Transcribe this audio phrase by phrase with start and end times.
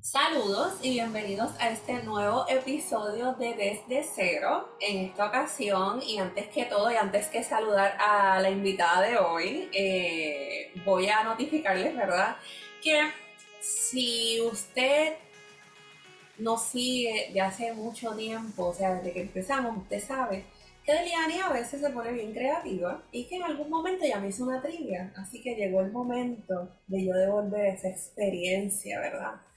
[0.00, 4.68] Saludos y bienvenidos a este nuevo episodio de Desde Cero.
[4.80, 9.18] En esta ocasión, y antes que todo, y antes que saludar a la invitada de
[9.18, 12.36] hoy, eh, voy a notificarles, ¿verdad?
[12.80, 13.10] Que
[13.60, 15.14] si usted
[16.38, 20.44] nos sigue de hace mucho tiempo, o sea, desde que empezamos, usted sabe
[20.84, 24.28] que Deliani a veces se pone bien creativa y que en algún momento ya me
[24.28, 25.12] hizo una trivia.
[25.16, 29.47] Así que llegó el momento de yo devolver esa experiencia, ¿verdad?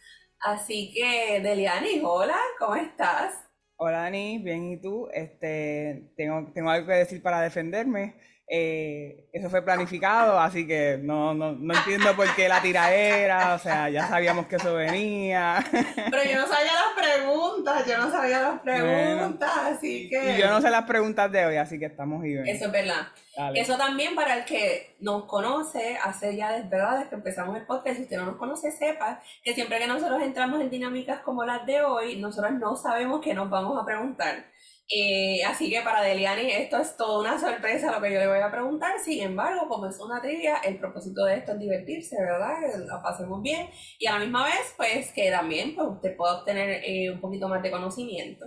[0.42, 3.34] Así que, Deliani, hola, ¿cómo estás?
[3.77, 5.09] Hola Dani, bien, ¿y tú?
[5.13, 8.16] Este, tengo, tengo algo que decir para defenderme.
[8.48, 13.59] Eh, eso fue planificado, así que no, no, no entiendo por qué la tiraera, o
[13.59, 15.63] sea, ya sabíamos que eso venía.
[15.72, 20.34] Pero yo no sabía las preguntas, yo no sabía las preguntas, así que...
[20.34, 22.46] Y yo no sé las preguntas de hoy, así que estamos bien.
[22.46, 23.08] Eso es verdad.
[23.55, 26.98] Eso también para el que nos conoce, hace ya desde, ¿verdad?
[26.98, 30.21] desde que empezamos el podcast, si usted no nos conoce, sepa que siempre que nosotros
[30.21, 34.46] entramos en dinámicas como las de hoy, nosotros no sabemos qué nos vamos a preguntar.
[34.93, 38.40] Eh, así que para Deliani esto es toda una sorpresa lo que yo le voy
[38.40, 38.99] a preguntar.
[38.99, 42.57] Sin embargo, como es una trivia, el propósito de esto es divertirse, ¿verdad?
[42.87, 43.70] La pasemos bien.
[43.99, 47.48] Y a la misma vez, pues que también pues, usted pueda obtener eh, un poquito
[47.48, 48.46] más de conocimiento.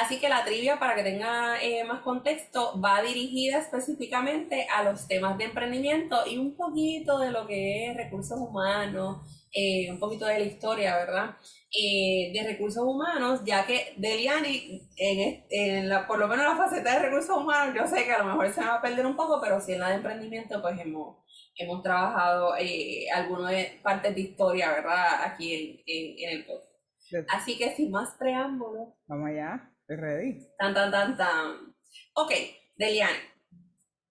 [0.00, 5.06] Así que la trivia, para que tenga eh, más contexto, va dirigida específicamente a los
[5.06, 9.18] temas de emprendimiento y un poquito de lo que es recursos humanos,
[9.88, 11.36] un poquito de la historia, ¿verdad?
[11.76, 16.92] Eh, de recursos humanos, ya que Deliani, en, en la, por lo menos la faceta
[16.92, 19.16] de recursos humanos, yo sé que a lo mejor se me va a perder un
[19.16, 21.16] poco, pero sí en la de emprendimiento, pues hemos,
[21.56, 25.24] hemos trabajado eh, algunas de partes de historia, ¿verdad?
[25.24, 27.34] Aquí en, en, el podcast.
[27.34, 28.90] Así que sin más preámbulos.
[29.08, 30.46] Vamos allá, estoy ready.
[30.56, 31.74] Tan, tan, tan, tan.
[32.14, 32.30] Ok,
[32.76, 33.18] Deliani.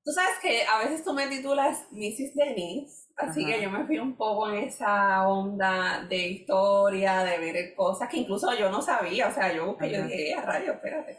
[0.03, 2.35] Tú sabes que a veces tú me titulas Mrs.
[2.35, 7.75] Denise Así que yo me fui un poco en esa onda de historia, de ver
[7.75, 9.27] cosas que incluso yo no sabía.
[9.27, 11.17] O sea, yo busqué, yo dije, eh, radio, espérate.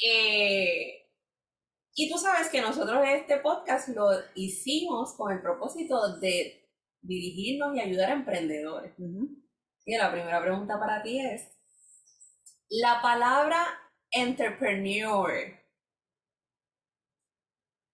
[0.00, 1.04] Eh,
[1.94, 6.68] y tú sabes que nosotros este podcast lo hicimos con el propósito de
[7.00, 8.92] dirigirnos y ayudar a emprendedores.
[9.84, 11.50] Y la primera pregunta para ti es,
[12.68, 13.64] la palabra
[14.10, 15.30] entrepreneur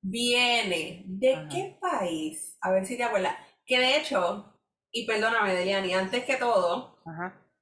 [0.02, 2.56] viene de qué país?
[2.60, 3.36] A ver si te acuerdas.
[3.64, 4.58] Que de hecho,
[4.92, 6.98] y perdóname, Deliani, antes que todo,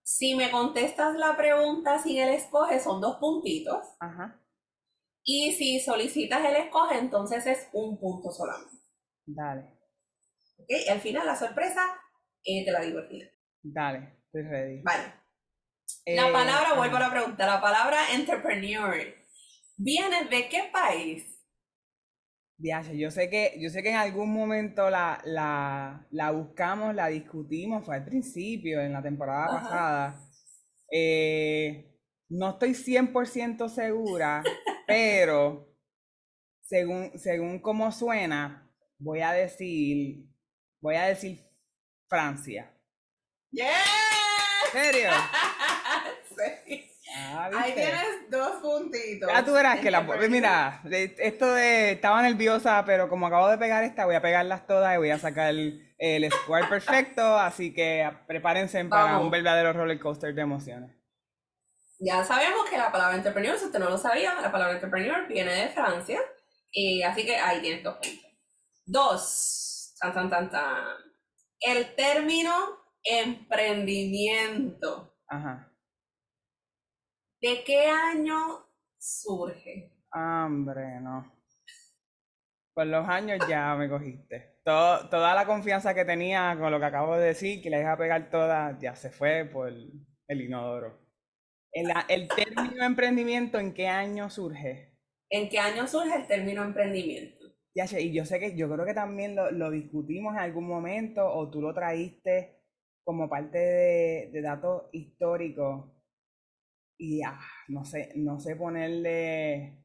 [0.02, 3.86] si me contestas la pregunta sin el escoge, son dos puntitos.
[5.24, 8.76] Y si solicitas el escoge, entonces es un punto solamente.
[9.26, 9.62] Dale.
[10.56, 11.82] Ok, y al final la sorpresa,
[12.44, 13.00] eh, te la digo.
[13.62, 14.82] Dale, estoy ready.
[14.82, 15.12] Vale.
[16.06, 18.96] la eh, palabra, vuelvo a la pregunta, la palabra entrepreneur,
[19.76, 21.37] ¿viene de qué país?
[22.58, 25.20] Yo sé que, yo sé que en algún momento la,
[26.10, 30.20] la, buscamos, la discutimos, fue al principio, en la temporada pasada.
[30.90, 31.94] Eh,
[32.28, 34.42] no estoy 100% segura,
[34.86, 35.72] pero
[36.62, 40.26] según, según cómo suena, voy a decir,
[40.80, 41.46] voy a decir
[42.08, 42.74] Francia.
[43.50, 43.70] ¡Yeah!
[44.66, 45.10] ¿En serio?
[47.30, 49.30] Ah, Ahí tienes dos puntitos.
[49.30, 50.00] Ya tú verás que la.
[50.02, 51.92] Mira, esto de.
[51.92, 55.18] Estaba nerviosa, pero como acabo de pegar esta, voy a pegarlas todas y voy a
[55.18, 57.38] sacar el, el square perfecto.
[57.38, 60.90] Así que prepárense para un verdadero roller coaster de emociones.
[62.00, 65.52] Ya sabemos que la palabra entrepreneur, si usted no lo sabía, la palabra entrepreneur viene
[65.52, 66.20] de Francia.
[66.70, 68.24] Y así que ahí tienes dos puntos.
[68.86, 69.94] Dos.
[70.00, 70.86] Tan, tan, tan, tan.
[71.60, 72.54] El término
[73.02, 75.16] emprendimiento.
[75.26, 75.67] Ajá.
[77.40, 79.90] ¿De qué año surge?
[80.12, 81.32] Hombre, no.
[82.74, 84.60] Por los años ya me cogiste.
[84.64, 87.98] toda la confianza que tenía con lo que acabo de decir, que le iba a
[87.98, 90.98] pegar toda, ya se fue por el inodoro.
[91.72, 94.96] El, el término emprendimiento, ¿en qué año surge?
[95.30, 97.46] ¿En qué año surge el término emprendimiento?
[97.74, 101.26] Ya, y yo sé que yo creo que también lo, lo discutimos en algún momento
[101.32, 102.62] o tú lo traíste
[103.04, 105.97] como parte de, de datos históricos
[106.98, 109.84] y ah, no sé, no sé ponerle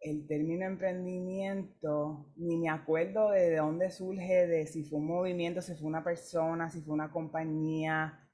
[0.00, 5.74] el término emprendimiento, ni me acuerdo de dónde surge, de si fue un movimiento, si
[5.74, 8.30] fue una persona, si fue una compañía,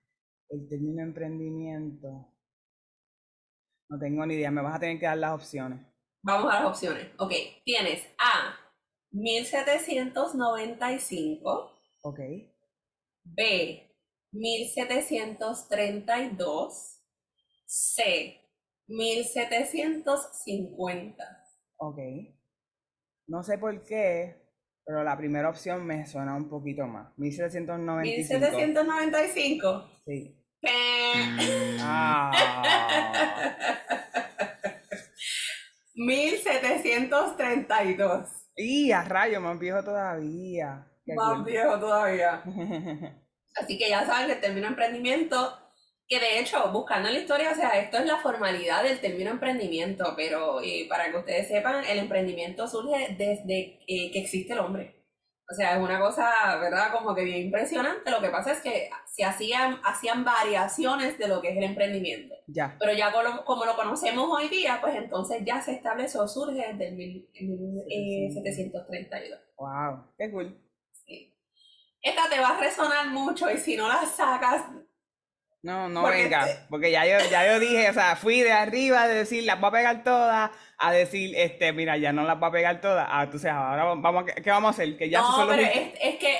[0.48, 2.28] el término emprendimiento.
[3.88, 5.80] No tengo ni idea, me vas a tener que dar las opciones.
[6.22, 7.08] Vamos a las opciones.
[7.18, 7.32] Ok,
[7.64, 8.54] tienes A,
[9.10, 11.72] 1795.
[12.02, 12.20] Ok.
[13.24, 13.96] B,
[14.32, 16.91] 1732.
[17.74, 18.38] C,
[18.86, 21.24] 1750.
[21.78, 21.98] Ok.
[23.28, 24.36] No sé por qué,
[24.84, 27.16] pero la primera opción me suena un poquito más.
[27.16, 28.28] 1795.
[28.28, 29.90] 1795.
[30.04, 30.38] Sí.
[31.80, 32.30] Ah.
[35.94, 38.28] 1732.
[38.54, 40.86] Y a rayo, más viejo todavía.
[41.06, 42.42] Más viejo todavía.
[43.56, 45.61] Así que ya saben que el término emprendimiento,
[46.12, 49.30] que de hecho, buscando en la historia, o sea, esto es la formalidad del término
[49.30, 54.58] emprendimiento, pero eh, para que ustedes sepan, el emprendimiento surge desde eh, que existe el
[54.60, 54.98] hombre.
[55.50, 56.92] O sea, es una cosa, ¿verdad?
[56.92, 58.10] Como que bien impresionante.
[58.10, 62.34] Lo que pasa es que se hacían, hacían variaciones de lo que es el emprendimiento.
[62.46, 62.74] Ya.
[62.78, 66.66] Pero ya como lo, como lo conocemos hoy día, pues entonces ya se estableció, surge
[66.68, 69.40] desde el mil- en mil- eh, 732.
[69.58, 70.04] Wow.
[70.16, 70.58] Qué cool.
[71.06, 71.34] Sí.
[72.00, 74.62] Esta te va a resonar mucho y si no la sacas,
[75.64, 78.50] No, no Porque venga, este- porque ya yo, ya yo dije, o sea, fui de
[78.52, 82.38] arriba de decir las voy a pegar todas a decir, este, mira, ya no las
[82.40, 83.06] voy a pegar todas.
[83.08, 84.96] Ah, entonces ahora vamos, a- ¿qué vamos a hacer?
[84.96, 86.38] Que ya no, pero es, es que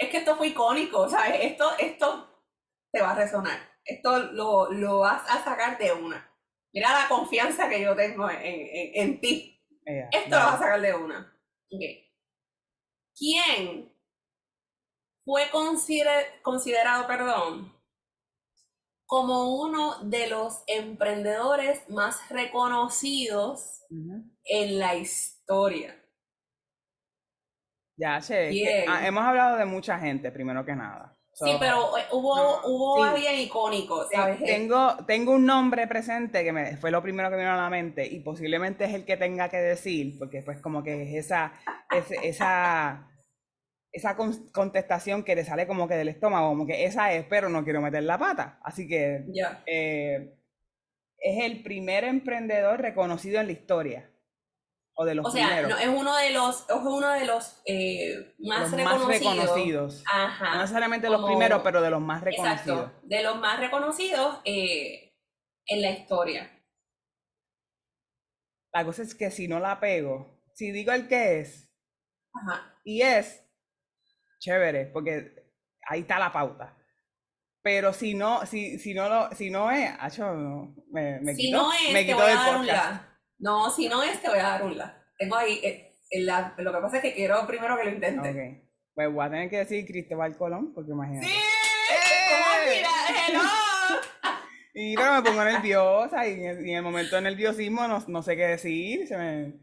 [0.00, 1.40] es que esto fue icónico, ¿sabes?
[1.42, 2.44] Esto, esto
[2.92, 3.58] te va a resonar.
[3.84, 6.24] Esto lo, lo vas a sacar de una.
[6.72, 9.60] Mira la confianza que yo tengo en, en- en ti.
[10.12, 11.36] Esto lo vas a sacar de una.
[11.72, 11.80] Ok.
[13.18, 13.92] ¿Quién
[15.24, 17.76] fue consider- considerado, perdón,
[19.08, 23.80] como uno de los emprendedores más reconocidos
[24.44, 25.96] en la historia?
[27.96, 31.16] Ya, che, que- ah, hemos hablado de mucha gente, primero que nada.
[31.32, 33.08] Sí, pero eh, hubo, no, hubo sí.
[33.10, 34.06] alguien icónico.
[34.44, 37.70] Tengo, tengo un nombre presente que me, fue lo primero que me vino a la
[37.70, 41.52] mente y posiblemente es el que tenga que decir, porque pues como que es esa,
[41.90, 43.07] es- esa,
[43.92, 47.48] esa con- contestación que le sale como que del estómago, como que esa es, pero
[47.48, 48.58] no quiero meter la pata.
[48.62, 49.62] Así que Ya.
[49.66, 50.38] eh,
[51.18, 54.10] es el primer emprendedor reconocido en la historia.
[55.00, 58.34] O de los O sea, no, es uno de los, es uno de los eh,
[58.40, 59.36] más, los más reconocidos.
[59.36, 60.04] reconocidos.
[60.12, 60.54] Ajá.
[60.56, 62.78] No necesariamente los como- primeros, pero de los más reconocidos.
[62.88, 65.14] Exacto, de los más reconocidos eh,
[65.66, 66.50] en la historia.
[68.72, 71.70] La cosa es que si no la pego, si digo el que es,
[72.34, 72.74] Ajá.
[72.84, 73.47] y es
[74.38, 75.44] chévere, porque
[75.88, 76.74] ahí está la pauta.
[77.62, 81.46] Pero si no, si, si no lo, si no es, acho, no, me, me si
[81.46, 83.18] quito, no es, me te quito voy a dar un la.
[83.38, 85.04] No, si no es, te voy a dar un la.
[85.18, 88.30] Tengo ahí, eh, el la- lo que pasa es que quiero primero que lo intente.
[88.30, 88.64] Ok.
[88.94, 91.26] Pues voy a tener que decir Cristóbal Colón, porque imagínate.
[91.26, 91.34] ¡Sí!
[91.34, 92.82] ¡Eh!
[93.32, 93.42] ¿Cómo.
[94.74, 98.02] Y pero me pongo nerviosa y en el, y en el momento de nerviosismo no,
[98.06, 99.08] no sé qué decir.
[99.08, 99.54] Se me,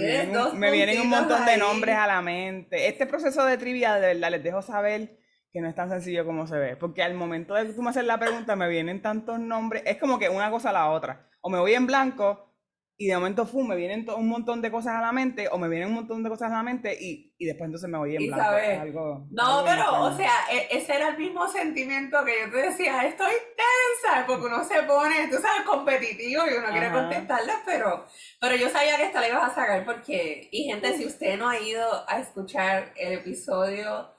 [0.00, 1.60] vienen, dos un, me vienen un montón de ahí.
[1.60, 2.88] nombres a la mente.
[2.88, 5.18] Este proceso de trivia, de verdad, les dejo saber
[5.52, 6.76] que no es tan sencillo como se ve.
[6.76, 9.82] Porque al momento de que tú me haces la pregunta, me vienen tantos nombres.
[9.86, 11.28] Es como que una cosa a la otra.
[11.40, 12.53] O me voy en blanco
[12.96, 13.68] y de momento, ¡fum!
[13.68, 15.48] me vienen un montón de cosas a la mente.
[15.50, 17.98] O me vienen un montón de cosas a la mente y, y después entonces me
[17.98, 18.54] voy en blanco.
[18.80, 22.58] algo, No, algo pero, o sea, e- ese era el mismo sentimiento que yo te
[22.68, 27.00] decía, estoy tensa, porque uno se pone, tú sabes, competitivo y uno quiere Ajá.
[27.00, 28.06] contestarla, pero,
[28.40, 31.48] pero yo sabía que esta la ibas a sacar porque, y gente, si usted no
[31.48, 34.10] ha ido a escuchar el episodio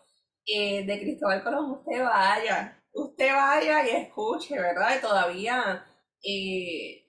[0.45, 4.97] eh, de Cristóbal Colón, usted vaya, usted vaya y escuche, ¿verdad?
[4.97, 5.85] Y todavía
[6.23, 7.04] eh,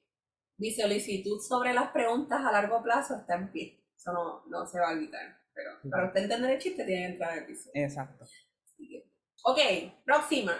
[0.58, 4.80] mi solicitud sobre las preguntas a largo plazo está en pie, eso no, no se
[4.80, 7.72] va a quitar, pero para usted entender el chiste tiene que entrar al episodio.
[7.74, 8.24] Exacto.
[8.24, 9.10] Así que-
[9.44, 9.58] Ok,
[10.04, 10.54] próxima.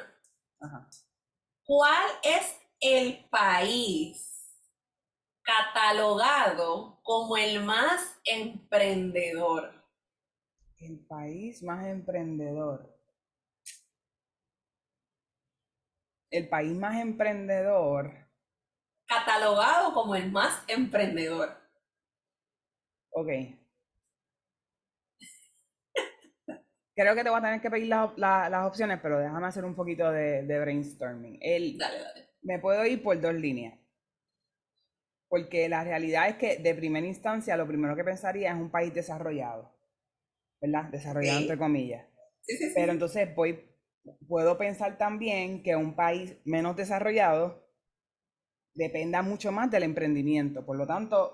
[0.60, 0.88] Ajá.
[1.64, 4.32] ¿Cuál es el país
[5.42, 9.72] catalogado como el más emprendedor?
[10.78, 12.94] El país más emprendedor.
[16.30, 18.25] El país más emprendedor.
[19.06, 21.56] Catalogado como el más emprendedor.
[23.10, 23.28] Ok.
[26.94, 29.64] Creo que te voy a tener que pedir la- la- las opciones, pero déjame hacer
[29.64, 31.38] un poquito de, de brainstorming.
[31.42, 32.28] El, Dale, dale.
[32.42, 33.74] me puedo ir por dos líneas.
[35.28, 38.94] Porque la realidad es que de primera instancia lo primero que pensaría es un país
[38.94, 39.70] desarrollado.
[40.60, 40.84] ¿Verdad?
[40.84, 42.06] Desarrollado entre comillas.
[42.42, 42.72] Sí, sí, sí.
[42.74, 43.60] Pero entonces voy,
[44.26, 47.65] puedo pensar también que un país menos desarrollado
[48.76, 50.64] dependa mucho más del emprendimiento.
[50.64, 51.32] Por lo tanto,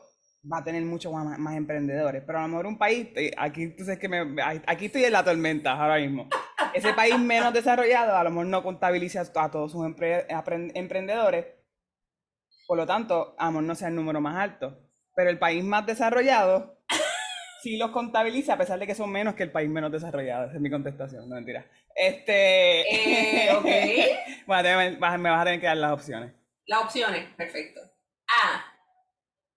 [0.50, 2.22] va a tener muchos más, más emprendedores.
[2.26, 5.24] Pero a lo mejor un país, eh, aquí entonces que me, aquí estoy en la
[5.24, 6.28] tormenta ahora mismo.
[6.74, 10.24] Ese país menos desarrollado a lo mejor no contabiliza a todos sus empre-
[10.74, 11.46] emprendedores.
[12.66, 14.78] Por lo tanto, a lo mejor no sea el número más alto.
[15.14, 16.78] Pero el país más desarrollado
[17.62, 20.46] sí los contabiliza a pesar de que son menos que el país menos desarrollado.
[20.46, 21.66] Esa es mi contestación, no mentira.
[21.94, 23.46] Este.
[23.46, 23.66] Eh, ok.
[24.46, 26.32] Bueno, me vas a tener que dar las opciones.
[26.66, 27.80] Las opciones, perfecto.
[28.28, 28.64] A.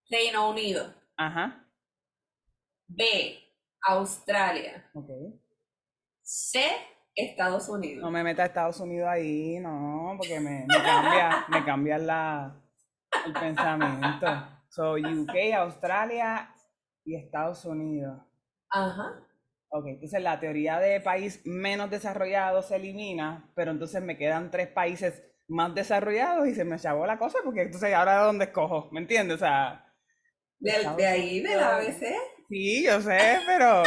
[0.10, 0.94] Reino Unido.
[1.18, 1.68] Ajá.
[2.88, 3.40] B.
[3.82, 4.90] Australia.
[4.94, 5.10] Ok.
[6.22, 6.62] C.
[7.16, 8.04] Estados Unidos.
[8.04, 12.62] No me meta a Estados Unidos ahí, no, porque me, me cambia, me cambia la,
[13.26, 14.28] el pensamiento.
[14.70, 16.54] So, UK, Australia
[17.06, 18.22] y Estados Unidos.
[18.70, 19.26] Ajá.
[19.70, 24.68] Ok, entonces la teoría de país menos desarrollado se elimina, pero entonces me quedan tres
[24.68, 28.90] países más desarrollados y se me chavó la cosa porque entonces ahora de dónde escojo,
[28.92, 29.36] ¿me entiendes?
[29.36, 29.86] O sea,
[30.60, 31.78] De, ahí, de la.
[31.78, 32.06] ABC.
[32.50, 33.84] sí, yo sé, pero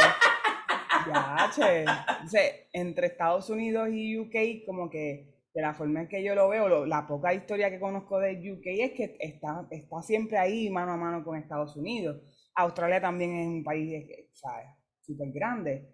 [1.07, 1.81] ya, che.
[1.81, 6.49] Entonces, entre Estados Unidos y UK, como que de la forma en que yo lo
[6.49, 10.69] veo, lo- la poca historia que conozco de UK es que está, está siempre ahí
[10.69, 12.21] mano a mano con Estados Unidos.
[12.55, 14.67] Australia también es un país, eh, ¿sabes?
[15.01, 15.89] Súper grande.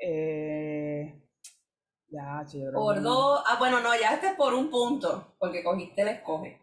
[0.00, 1.14] Eh,
[2.08, 3.42] ya, creo Por dos.
[3.46, 6.60] Ah, bueno, no, ya este es por un punto, porque cogiste el escoge.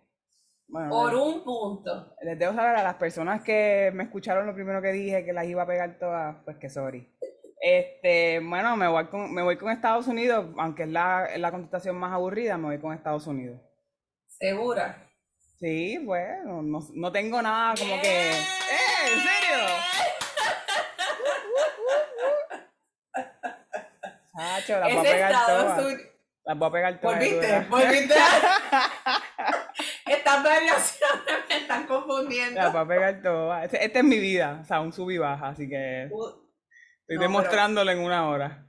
[0.68, 2.16] Bueno, Por les, un punto.
[2.22, 5.46] les debo saber a las personas que me escucharon lo primero que dije, que las
[5.46, 7.08] iba a pegar todas, pues que sorry.
[7.62, 11.52] Este, bueno, me voy con, me voy con Estados Unidos, aunque es la, es la
[11.52, 13.60] contestación más aburrida, me voy con Estados Unidos.
[14.28, 15.08] ¿Segura?
[15.60, 18.32] Sí, bueno, no, no tengo nada como que...
[18.32, 19.14] ¡Eh!
[19.14, 19.66] ¿En serio?
[24.44, 25.86] Chacho, las voy a pegar Estados todas.
[25.86, 26.02] Unidos.
[26.46, 27.16] Las voy a pegar todas.
[27.18, 28.14] Volviste, volviste.
[30.06, 32.60] Estas variaciones me están confundiendo.
[32.62, 33.64] Las voy a pegar todas.
[33.66, 36.36] Este- Esta es mi vida, o sea, un sub y baja, así que Uh, estoy
[36.36, 36.42] No,
[37.08, 38.66] pero- demostrándolo en una hora.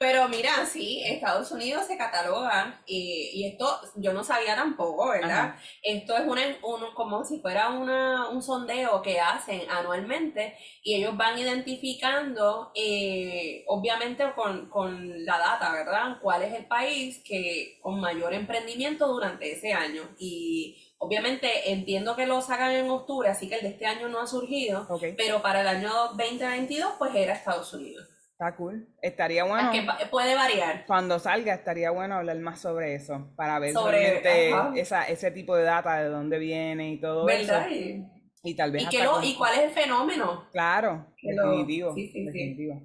[0.00, 5.40] Pero mira, sí, Estados Unidos se cataloga y, y esto yo no sabía tampoco, ¿verdad?
[5.54, 5.60] Ajá.
[5.82, 11.16] Esto es una, un- como si fuera una, un sondeo que hacen anualmente y ellos
[11.16, 16.18] van identificando, eh, obviamente con, con la data, ¿verdad?
[16.22, 20.02] ¿Cuál es el país que con mayor emprendimiento durante ese año?
[20.16, 24.20] Y obviamente entiendo que lo sacan en octubre, así que el de este año no
[24.20, 28.07] ha surgido, pero para el año 2022 pues era Estados Unidos.
[28.38, 28.86] Está cool.
[29.02, 30.86] Estaría bueno, Que puede variar.
[30.86, 34.72] cuando salga, estaría bueno hablar más sobre eso, para ver Sobre- realmente ajá.
[34.76, 37.66] esa, ese tipo de data, de dónde viene y todo ¿Verdad?
[37.68, 37.74] eso.
[37.74, 38.04] Y,
[38.44, 40.48] Y tal vez y, qué lo- ¿Y cuál es el fenómeno?
[40.52, 42.24] Claro, que lo- definitivo, sí, sí, sí.
[42.26, 42.80] definitivo.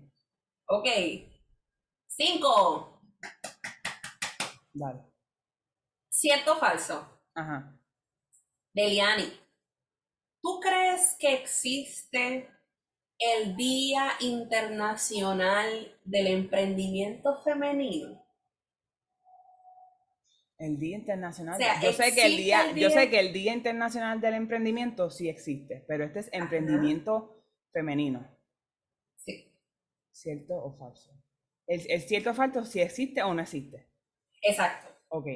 [0.69, 0.87] Ok.
[2.07, 3.01] Cinco.
[4.73, 5.01] Dale.
[6.09, 7.21] ¿Cierto o falso?
[7.35, 7.77] Ajá.
[8.73, 9.31] Deliani.
[10.41, 12.49] ¿Tú crees que existe
[13.35, 18.23] el Día Internacional del Emprendimiento Femenino?
[20.57, 21.55] El Día Internacional.
[21.55, 24.21] O sea, yo sé que el ¿existe día, el yo sé que el Día Internacional
[24.21, 28.25] del Emprendimiento sí existe, pero este es emprendimiento femenino.
[29.17, 29.51] Sí.
[30.11, 31.11] ¿Cierto o falso?
[31.67, 33.87] El, el cierto o falso, si existe o no existe.
[34.41, 34.89] Exacto.
[35.09, 35.27] Ok.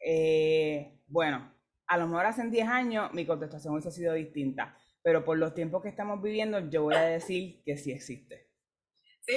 [0.00, 1.52] Eh, bueno,
[1.86, 5.82] a lo mejor hace 10 años mi contestación hubiese sido distinta, pero por los tiempos
[5.82, 8.48] que estamos viviendo, yo voy a decir que sí existe.
[9.20, 9.36] ¡Sí!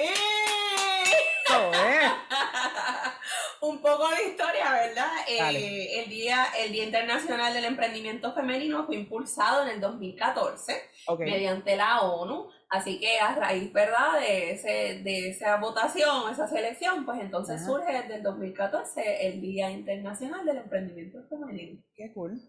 [3.61, 5.11] Un poco de historia, ¿verdad?
[5.27, 10.73] Eh, el, día, el Día Internacional del Emprendimiento Femenino fue impulsado en el 2014
[11.07, 11.19] Ok.
[11.19, 17.03] mediante la ONU, así que a raíz, ¿verdad?, de, ese, de esa votación, esa selección,
[17.03, 17.65] pues entonces Ajá.
[17.65, 21.83] surge desde el 2014 el Día Internacional del Emprendimiento Femenino.
[21.93, 22.39] Qué cool.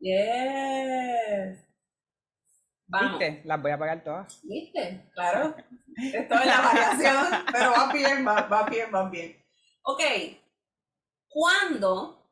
[0.00, 1.65] Yes.
[2.88, 3.18] Vamos.
[3.18, 3.42] ¿Viste?
[3.44, 4.40] Las voy a pagar todas.
[4.44, 5.10] ¿Viste?
[5.14, 5.54] Claro.
[5.96, 9.36] Esto es la variación, pero va bien, va, va bien, va bien.
[9.82, 10.00] Ok.
[11.28, 12.22] ¿Cuándo?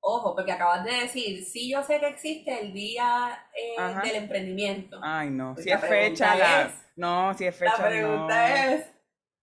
[0.00, 4.98] Ojo, porque acabas de decir, sí yo sé que existe el día eh, del emprendimiento.
[5.02, 5.54] Ay, no.
[5.54, 6.62] Pues Si es fecha, la...
[6.62, 8.54] es- No, si es fecha, La pregunta no.
[8.54, 8.86] es,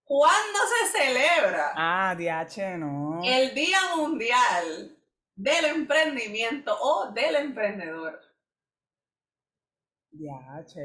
[0.03, 3.22] ¿cuándo se celebra Ah, DH, no.
[3.24, 4.98] el Día Mundial
[5.36, 8.19] del Emprendimiento o del Emprendedor?
[10.17, 10.77] DH.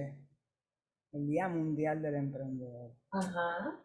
[1.13, 2.93] El Día Mundial del Emprendedor.
[3.11, 3.81] Ajá.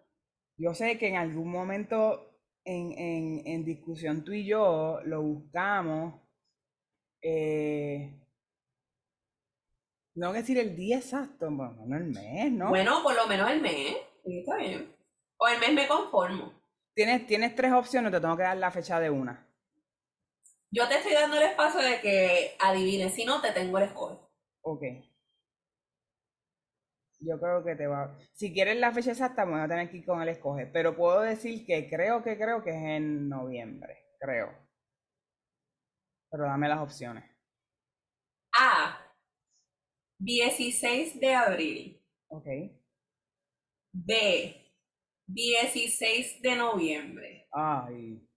[0.57, 6.21] Yo sé que en algún momento en, en, en discusión tú y yo lo buscamos.
[7.21, 8.21] Eh,
[10.15, 12.69] no decir el día exacto, bueno, no el mes, ¿no?
[12.69, 13.97] Bueno, por lo menos el mes.
[14.23, 14.95] Sí, está bien.
[15.37, 16.53] O el mes me conformo.
[16.95, 19.45] Tienes, tienes tres opciones, te tengo que dar la fecha de una.
[20.71, 24.17] Yo te estoy dando el espacio de que adivines, si no te tengo el escoge.
[24.61, 24.83] Ok.
[27.19, 28.17] Yo creo que te va.
[28.34, 30.67] Si quieres la fecha exacta, me voy a tener que ir con el escoge.
[30.67, 34.05] Pero puedo decir que creo que creo que es en noviembre.
[34.19, 34.51] Creo.
[36.29, 37.24] Pero dame las opciones.
[38.57, 39.00] A.
[40.19, 42.03] 16 de abril.
[42.27, 42.48] Ok.
[43.93, 44.74] B.
[45.27, 47.48] 16 de noviembre.
[47.51, 48.27] Ay.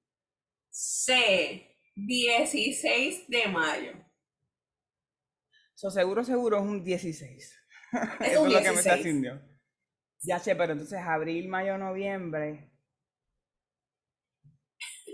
[0.70, 1.76] C.
[1.94, 3.92] 16 de mayo.
[5.74, 7.57] So, seguro, seguro es un 16.
[8.20, 9.00] Es Eso un es lo que me está 16.
[9.00, 9.40] haciendo.
[10.22, 12.70] Ya sé, pero entonces abril, mayo, noviembre.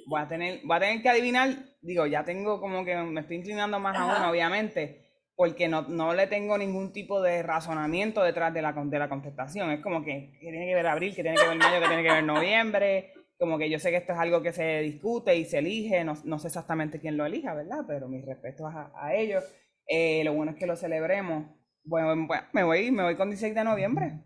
[0.06, 1.48] Voy a tener, voy a tener que adivinar,
[1.80, 6.12] digo, ya tengo como que me estoy inclinando más a uno, obviamente, porque no, no
[6.14, 9.70] le tengo ningún tipo de razonamiento detrás de la, de la contestación.
[9.70, 12.12] Es como que, tiene que ver abril, que tiene que ver mayo, que tiene que
[12.12, 13.12] ver noviembre.
[13.38, 16.14] Como que yo sé que esto es algo que se discute y se elige, no,
[16.24, 17.84] no sé exactamente quién lo elija, ¿verdad?
[17.86, 19.42] Pero mis respetos a, a ellos.
[19.88, 21.46] Eh, lo bueno es que lo celebremos.
[21.84, 24.20] Bueno, me voy, me voy con 16 de noviembre.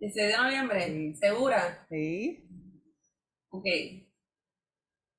[0.00, 1.86] 16 de noviembre, ¿segura?
[1.88, 2.46] Sí.
[3.50, 3.64] Ok.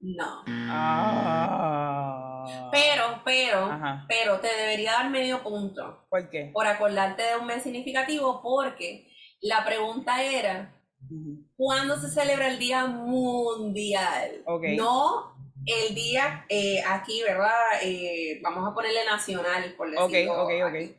[0.02, 0.44] No.
[0.48, 2.70] Ah.
[2.72, 4.06] Pero, pero, Ajá.
[4.08, 6.52] pero te debería dar medio punto ¿Por qué?
[6.54, 9.10] por acordarte de un mes significativo porque
[9.42, 10.72] la pregunta era.
[11.56, 14.42] ¿cuándo se celebra el Día Mundial?
[14.46, 14.64] Ok.
[14.76, 17.52] No el día eh, aquí, ¿verdad?
[17.84, 20.44] Eh, vamos a ponerle nacional, por Ok, decirlo.
[20.44, 20.76] ok, ok.
[20.76, 20.96] aquí.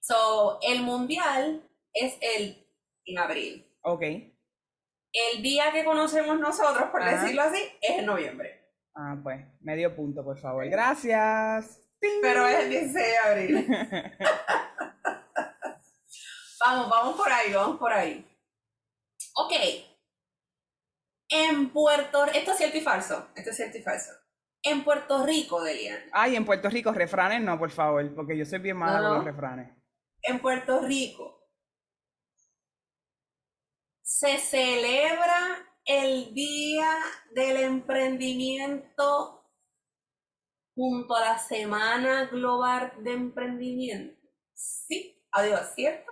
[0.00, 1.62] So, el Mundial
[1.92, 2.66] es el
[3.04, 3.66] en abril.
[3.82, 4.02] Ok.
[4.02, 7.20] El día que conocemos nosotros, por Ajá.
[7.22, 8.72] decirlo así, es en noviembre.
[8.94, 10.68] Ah, pues, medio punto, por favor.
[10.68, 11.80] Gracias.
[12.00, 12.20] ¡Ting!
[12.20, 13.68] Pero es el 16 de abril.
[16.64, 18.24] vamos, vamos por ahí, vamos por ahí.
[19.36, 19.52] Ok.
[21.30, 23.28] En Puerto esto es cierto y falso.
[23.34, 24.12] Esto es cierto y falso.
[24.62, 26.00] En Puerto Rico, Delian.
[26.12, 29.16] Ay, en Puerto Rico, refranes no, por favor, porque yo soy bien mala No, con
[29.18, 29.77] los refranes.
[30.22, 31.38] En Puerto Rico
[34.02, 36.90] se celebra el Día
[37.34, 39.44] del Emprendimiento
[40.74, 44.20] junto a la Semana Global de Emprendimiento.
[44.54, 46.10] Sí, adiós, ¿cierto?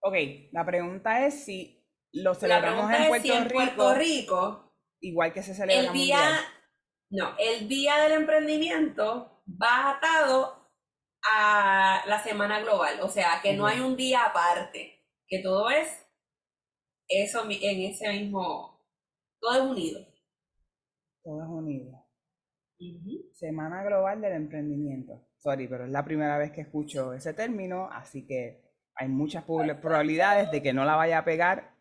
[0.00, 0.14] Ok,
[0.52, 5.42] la pregunta es si lo celebramos en Puerto, si en Rico, Puerto Rico igual que
[5.42, 6.44] se celebra el día, mundial.
[7.10, 10.57] no, el Día del Emprendimiento va atado
[11.22, 16.06] a la Semana Global, o sea, que no hay un día aparte, que todo es
[17.08, 18.84] eso en ese mismo,
[19.40, 20.06] todo es unido.
[21.22, 21.94] Todos unidos.
[23.34, 25.28] Semana Global del Emprendimiento.
[25.38, 28.62] Sorry, pero es la primera vez que escucho ese término, así que
[28.94, 31.74] hay muchas prob- probabilidades de que no la vaya a pegar.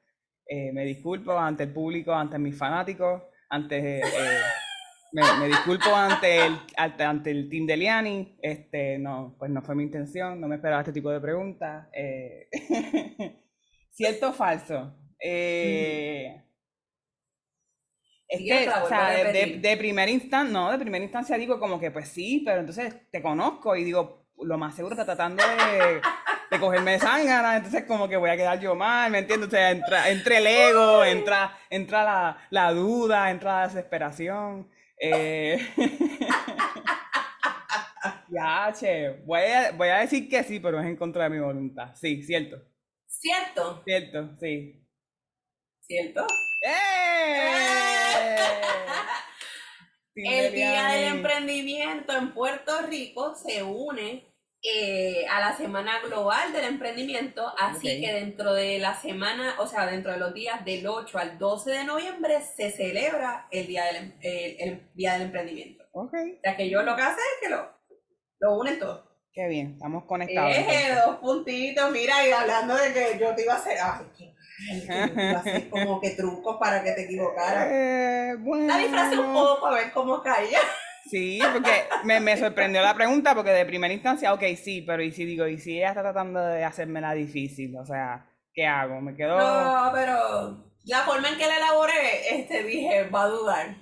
[0.47, 4.41] Eh, me disculpo ante el público, ante mis fanáticos, ante, eh,
[5.11, 8.37] me, me disculpo ante el, ante, ante el Team de Liani.
[8.41, 11.87] Este, no, pues no fue mi intención, no me esperaba este tipo de preguntas.
[11.93, 12.49] Eh,
[13.91, 14.93] ¿Cierto o falso?
[15.19, 16.41] Eh,
[18.27, 21.91] es que, o sea, de, de primera instancia, no, de primera instancia digo como que
[21.91, 26.01] pues sí, pero entonces te conozco y digo, lo más seguro está tratando de,
[26.51, 29.47] de cogerme de zángana, entonces como que voy a quedar yo mal, ¿me entiendes?
[29.47, 34.67] O sea, entra, entra el ego, entra, entra la, la duda, entra la desesperación.
[34.99, 35.59] Eh...
[38.29, 41.39] ya, che, voy a, voy a decir que sí, pero es en contra de mi
[41.39, 41.93] voluntad.
[41.95, 42.61] Sí, cierto,
[43.07, 43.81] ¿Cierto?
[43.83, 44.83] cierto, sí.
[45.81, 46.25] ¿Cierto?
[46.65, 48.35] ¡Eh!
[50.15, 51.17] El Día del.
[51.17, 54.25] Emprendimiento en Puerto Rico se une
[54.63, 59.85] eh, a la Semana Global del Emprendimiento, así que dentro de la semana, o sea,
[59.85, 63.95] dentro de los días del 8 al 12 de noviembre se celebra el Día del,
[63.97, 65.83] Em- el, el Día del Emprendimiento.
[65.91, 67.69] Ok, O sea, que ellos lo que hacen es que lo,
[68.39, 69.07] lo unen todo.
[69.31, 70.51] qué bien, estamos conectados.
[70.55, 74.25] Eje, dos puntitos, mira, y hablando de que yo te iba a hacer, ay, qué
[74.25, 77.67] mal, que yo te iba a hacer como que trucos para que te equivocaras.
[77.71, 78.67] Eh, bueno.
[78.67, 80.59] La disfrazé un poco a ver cómo caía.
[81.09, 81.71] Sí, porque
[82.03, 85.47] me, me sorprendió la pregunta porque de primera instancia, ok, sí, pero y si digo,
[85.47, 89.01] y si ella está tratando de hacérmela difícil, o sea, ¿qué hago?
[89.01, 89.37] Me quedo...
[89.37, 93.75] No, pero la forma en que la elaboré, este, dije, va a dudar,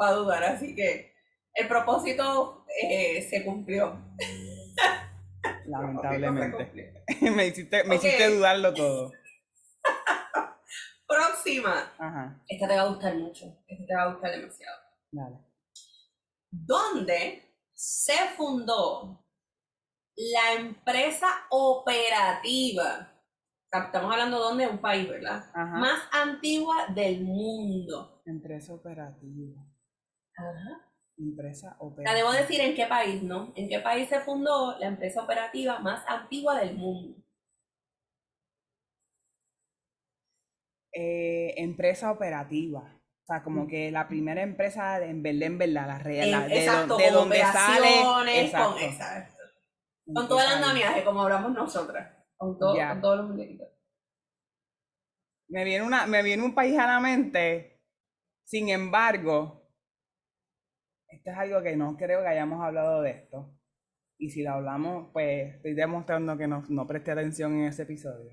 [0.00, 1.12] va a dudar, así que
[1.54, 3.98] el propósito eh, se cumplió.
[5.66, 7.04] lamentablemente.
[7.20, 9.12] me hiciste, me hiciste dudarlo todo.
[11.08, 11.92] Próxima.
[11.98, 14.76] Ajá, Esta te va a gustar mucho, esta te va a gustar demasiado.
[15.12, 15.45] dale.
[16.64, 17.42] ¿Dónde
[17.74, 19.24] se fundó
[20.16, 23.12] la empresa operativa?
[23.70, 25.44] Estamos hablando de dónde, un país, ¿verdad?
[25.52, 25.78] Ajá.
[25.78, 28.22] Más antigua del mundo.
[28.24, 29.62] Empresa operativa.
[30.36, 30.90] Ajá.
[31.18, 32.14] Empresa operativa.
[32.14, 33.52] debo decir en qué país, ¿no?
[33.54, 37.22] ¿En qué país se fundó la empresa operativa más antigua del mundo?
[40.92, 42.95] Eh, empresa operativa.
[43.26, 46.60] O sea, como que la primera empresa en verdad, en verdad, la real, la- de,
[46.64, 48.40] exacto, de donde sale.
[48.44, 48.72] Exacto.
[48.74, 49.42] con, exacto.
[50.14, 52.14] Con todo el andamiaje, como hablamos nosotras.
[52.36, 52.90] Con, todo, Ya.
[52.90, 53.66] con todos los muñequitos.
[55.48, 57.82] Me viene, una, me viene un país a la mente,
[58.44, 59.72] sin embargo,
[61.08, 63.52] esto es algo que no creo que hayamos hablado de esto.
[64.18, 68.30] Y si lo hablamos, pues estoy demostrando que no, no presté atención en ese episodio.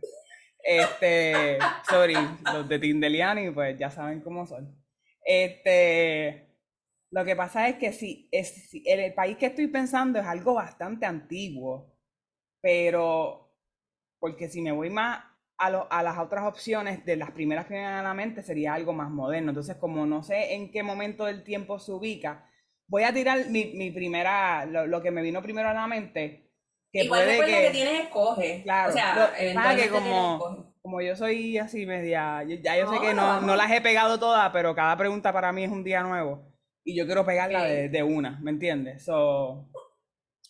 [0.59, 1.57] Este,
[1.89, 2.15] sorry,
[2.53, 4.82] los de Tindeliani, pues ya saben cómo son.
[5.25, 6.53] Este,
[7.11, 11.05] lo que pasa es que sí, es, el país que estoy pensando es algo bastante
[11.05, 11.95] antiguo,
[12.61, 13.55] pero
[14.19, 15.23] porque si me voy más
[15.57, 18.73] a, a las otras opciones, de las primeras que me vienen a la mente, sería
[18.73, 19.51] algo más moderno.
[19.51, 22.49] Entonces, como no sé en qué momento del tiempo se ubica,
[22.87, 26.51] voy a tirar mi, mi primera, lo, que me vino primero a la mente.
[26.91, 28.61] Que Igual puede que, que tienes escoge.
[28.63, 29.33] Claro, o sea,
[29.75, 33.79] que como, como yo soy así media, ya yo sé que no, no, las he
[33.79, 36.53] pegado todas, pero cada pregunta para mí es un día nuevo.
[36.83, 39.05] Y yo quiero pegarla de, de, una, ¿me entiendes?
[39.05, 39.69] So,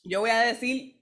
[0.04, 0.94] yo voy a decir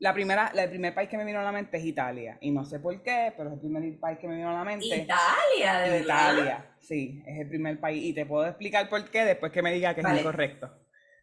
[0.00, 2.38] La primera, el primer país que me vino a la mente es Italia.
[2.40, 4.64] Y no sé por qué, pero es el primer país que me vino a la
[4.64, 4.86] mente.
[4.86, 6.32] Italia, de verdad.
[6.34, 8.04] Italia, sí, es el primer país.
[8.04, 10.70] Y te puedo explicar por qué después que me diga que es incorrecto.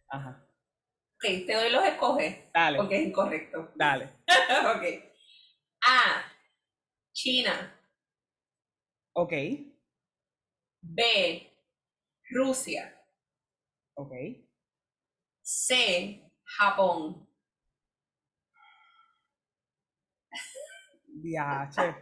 [0.10, 0.45] Ajá.
[1.26, 2.52] Te doy los escoges.
[2.54, 2.78] Dale.
[2.78, 3.72] Porque es incorrecto.
[3.76, 4.06] Dale.
[4.76, 4.84] ok.
[5.88, 6.24] A.
[7.14, 7.82] China.
[9.14, 9.34] Ok.
[10.82, 11.52] B.
[12.30, 12.96] Rusia.
[13.96, 14.12] Ok.
[15.42, 16.22] C.
[16.44, 17.28] Japón.
[21.08, 21.96] Diache.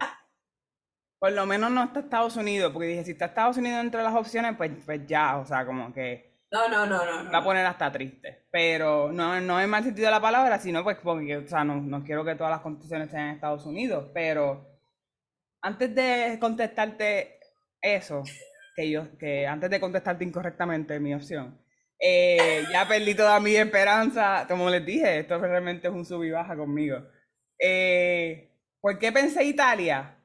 [1.19, 4.13] Por lo menos no está Estados Unidos, porque dije, si está Estados Unidos entre las
[4.13, 6.41] opciones, pues, pues ya, o sea, como que...
[6.51, 7.31] No, no, no, no.
[7.31, 8.42] Va a poner hasta triste.
[8.53, 11.81] Pero no, no en mal sentido de la palabra, sino pues porque, o sea, no,
[11.81, 14.11] no quiero que todas las constituciones estén en Estados Unidos.
[14.13, 14.63] Pero
[15.63, 17.39] antes de contestarte
[17.81, 18.21] eso,
[18.75, 21.59] que yo, que antes de contestarte incorrectamente mi opción,
[21.99, 24.45] eh, ya perdí toda mi esperanza.
[24.47, 26.97] Como les dije, esto realmente es un sub y baja conmigo.
[27.57, 30.15] Eh, ¿Por qué pensé Italia?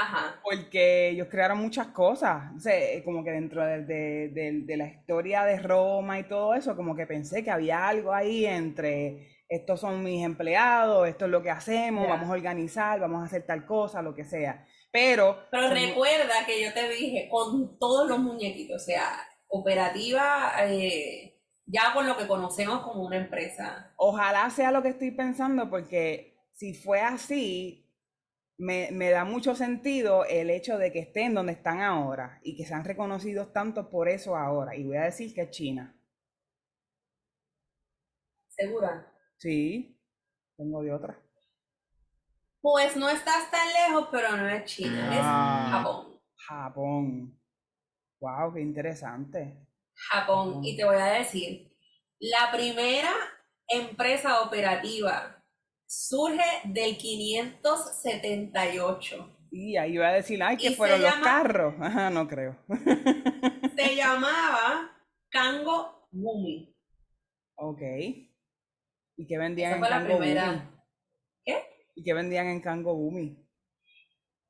[0.00, 0.40] Ajá.
[0.42, 2.52] Porque ellos crearon muchas cosas.
[2.56, 6.94] O sea, eh, como que dentro de, la historia de Roma y todo eso, como
[6.94, 11.50] que pensé que había algo ahí entre estos son mis empleados, esto es lo que
[11.50, 14.66] hacemos, vamos a organizar, vamos a hacer tal cosa, lo que sea.
[14.92, 15.44] Pero.
[15.50, 20.52] Pero recuerda que yo te dije, con todos los muñequitos, o sea, operativa.
[20.66, 21.34] Eh,
[21.68, 23.92] ya con lo que conocemos como una empresa.
[23.96, 27.87] Ojalá sea lo que estoy pensando, porque si fue así,
[28.58, 32.84] me, da mucho sentido el hecho de que estén donde están ahora y que sean
[32.84, 34.76] reconocidos tanto por eso ahora.
[34.76, 35.96] Y voy a decir que es China.
[38.48, 39.12] ¿Segura?
[39.36, 39.96] Sí,
[40.56, 41.22] tengo de otra.
[42.60, 46.20] Pues no estás tan lejos, pero no es China, es ah, Japón.
[46.36, 47.40] Japón.
[48.20, 49.64] Wow, qué interesante.
[49.94, 50.64] Japón.
[50.64, 51.72] Y te voy a decir,
[52.18, 53.12] la primera
[53.68, 55.37] empresa operativa
[55.88, 59.34] surge del 578.
[59.50, 61.74] Y ahí iba a decir, ay, que fueron los carros.
[61.80, 62.58] Ajá, no creo.
[63.76, 64.94] se llamaba
[65.30, 66.76] Kango Gumi.
[67.56, 67.80] Ok.
[69.16, 70.70] ¿Y qué vendían en Kango primera.
[71.44, 71.64] ¿Qué?
[71.96, 73.44] ¿Y qué vendían en Kango Gumi?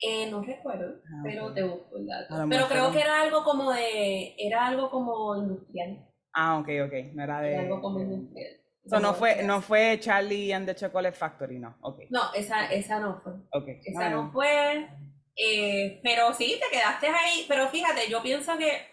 [0.00, 2.32] Eh, no recuerdo, ah, pero te busco el dato.
[2.48, 6.06] Pero creo que era algo como de, era algo como industrial.
[6.32, 7.54] Ah, ok, ok, no era de...
[7.54, 11.76] Era algo como industrial no fue, no fue Charlie and the Chocolate Factory, no.
[11.80, 12.06] Okay.
[12.10, 13.32] No, esa, esa no fue.
[13.50, 13.80] Okay.
[13.84, 14.88] Esa no fue.
[15.36, 17.44] Eh, pero sí, te quedaste ahí.
[17.48, 18.86] Pero fíjate, yo pienso que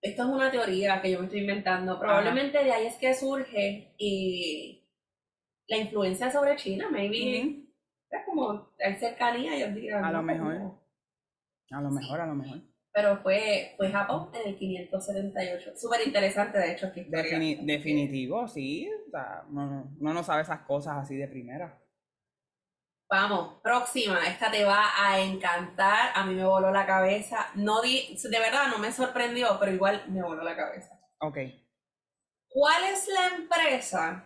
[0.00, 1.98] esto es una teoría que yo me estoy inventando.
[1.98, 4.88] Probablemente de ahí es que surge y
[5.66, 7.64] la influencia sobre China, maybe.
[8.10, 9.98] Es como hay cercanía, yo diría.
[10.06, 10.78] A lo mejor.
[11.70, 12.62] A lo mejor, a lo mejor
[13.00, 15.76] pero fue, fue Japón en el 578.
[15.76, 16.90] Súper interesante, de hecho.
[17.62, 18.90] definitivo, sí.
[19.06, 21.80] O sea, no, no, no sabe esas cosas así de primera.
[23.08, 24.26] Vamos, próxima.
[24.26, 26.10] Esta te va a encantar.
[26.12, 27.46] A mí me voló la cabeza.
[27.54, 30.98] No di, de verdad no me sorprendió, pero igual me voló la cabeza.
[31.20, 31.38] Ok.
[32.48, 34.24] ¿Cuál es la empresa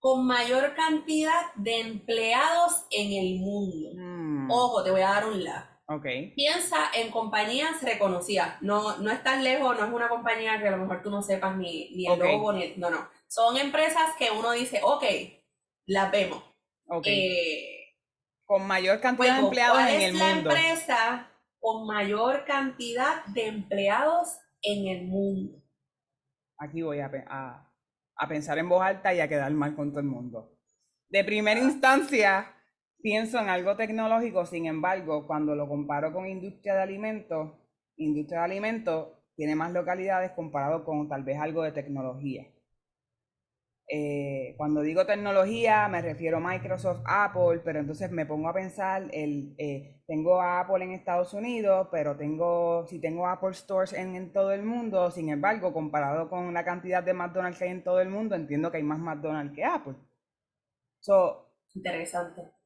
[0.00, 3.90] con mayor cantidad de empleados en el mundo?
[3.94, 4.50] Mm.
[4.50, 5.77] Ojo, te voy a dar un la.
[5.90, 6.34] Okay.
[6.34, 8.60] Piensa en compañías reconocidas.
[8.60, 11.56] No, no estás lejos, no es una compañía que a lo mejor tú no sepas
[11.56, 13.08] ni, ni el logo, ni no, no.
[13.26, 15.04] Son empresas que uno dice, ok,
[15.86, 16.44] las vemos.
[16.86, 17.28] Okay.
[17.28, 17.94] Eh,
[18.44, 20.18] con mayor cantidad de empleados en el mundo.
[20.18, 25.62] ¿Cuál es la empresa con mayor cantidad de empleados en el mundo?
[26.58, 27.72] Aquí voy a, a,
[28.14, 30.54] a pensar en voz alta y a quedar mal con todo el mundo.
[31.08, 32.54] De primera instancia,
[33.00, 37.52] pienso en algo tecnológico, sin embargo, cuando lo comparo con industria de alimentos,
[37.96, 42.46] industria de alimentos tiene más localidades comparado con tal vez algo de tecnología.
[43.90, 49.08] Eh, cuando digo tecnología me refiero a Microsoft, Apple, pero entonces me pongo a pensar,
[49.12, 54.32] el, eh, tengo Apple en Estados Unidos, pero tengo, si tengo Apple Stores en, en,
[54.32, 58.00] todo el mundo, sin embargo, comparado con la cantidad de McDonald's que hay en todo
[58.00, 59.94] el mundo, entiendo que hay más McDonald's que Apple.
[61.00, 62.57] So, Interesante.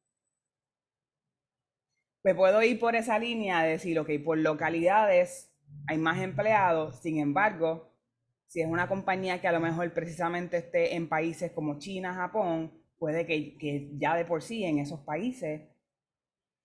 [2.25, 5.53] Me puedo ir por esa línea de decir, ok, por localidades
[5.89, 7.93] hay más empleados, sin embargo,
[8.47, 12.73] si es una compañía que a lo mejor precisamente esté en países como China, Japón,
[12.99, 15.63] puede que, que ya de por sí en esos países,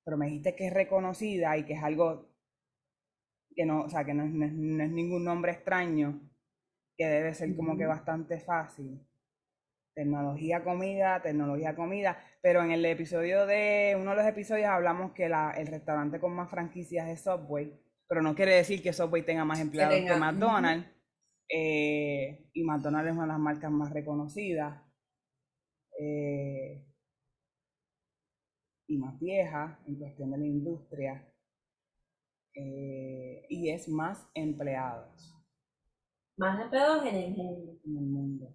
[0.03, 2.25] pero me dijiste que es reconocida y que es algo
[3.55, 6.21] que no, o sea, que no es, no es- no es ningún nombre extraño,
[6.97, 9.06] que debe ser como que bastante fácil.
[9.97, 12.19] Tecnología, comida, tecnología, comida.
[12.41, 16.33] Pero en el episodio de, uno de los episodios hablamos que la, el restaurante con
[16.35, 17.73] más franquicias es Subway,
[18.07, 20.15] pero no quiere decir que Subway tenga más empleados que.
[20.15, 20.87] McDonald's.
[21.49, 24.81] eh, y McDonald's es una de las marcas más reconocidas
[25.99, 26.85] eh,
[28.87, 31.25] y más viejas en cuestión de la industria.
[32.55, 35.37] eh, y es más empleados
[36.37, 37.79] Más empleados en el mundo.
[37.85, 38.53] en el mundo.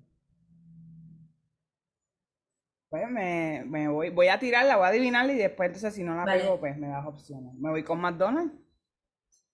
[2.92, 6.14] Pues me, me voy, voy a tirarla, voy a adivinarla y después entonces si no
[6.14, 6.42] la Vale.
[6.42, 7.55] pego, pues me das opciones.
[7.55, 8.52] Me voy con McDonald's,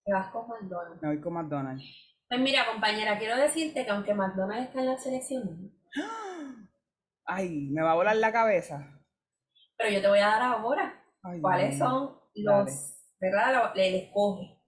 [0.05, 1.01] Te vas con McDonald's.
[1.01, 1.85] me voy con McDonald's.
[2.29, 5.73] Pues mira, compañera, quiero decirte que aunque McDonald's está en la selección,
[7.27, 9.01] Ay, me va a volar la cabeza.
[9.77, 13.55] pero yo te voy a dar ahora Ay, cuáles son los, ¿verdad?
[13.55, 14.61] Lo- Le escoge.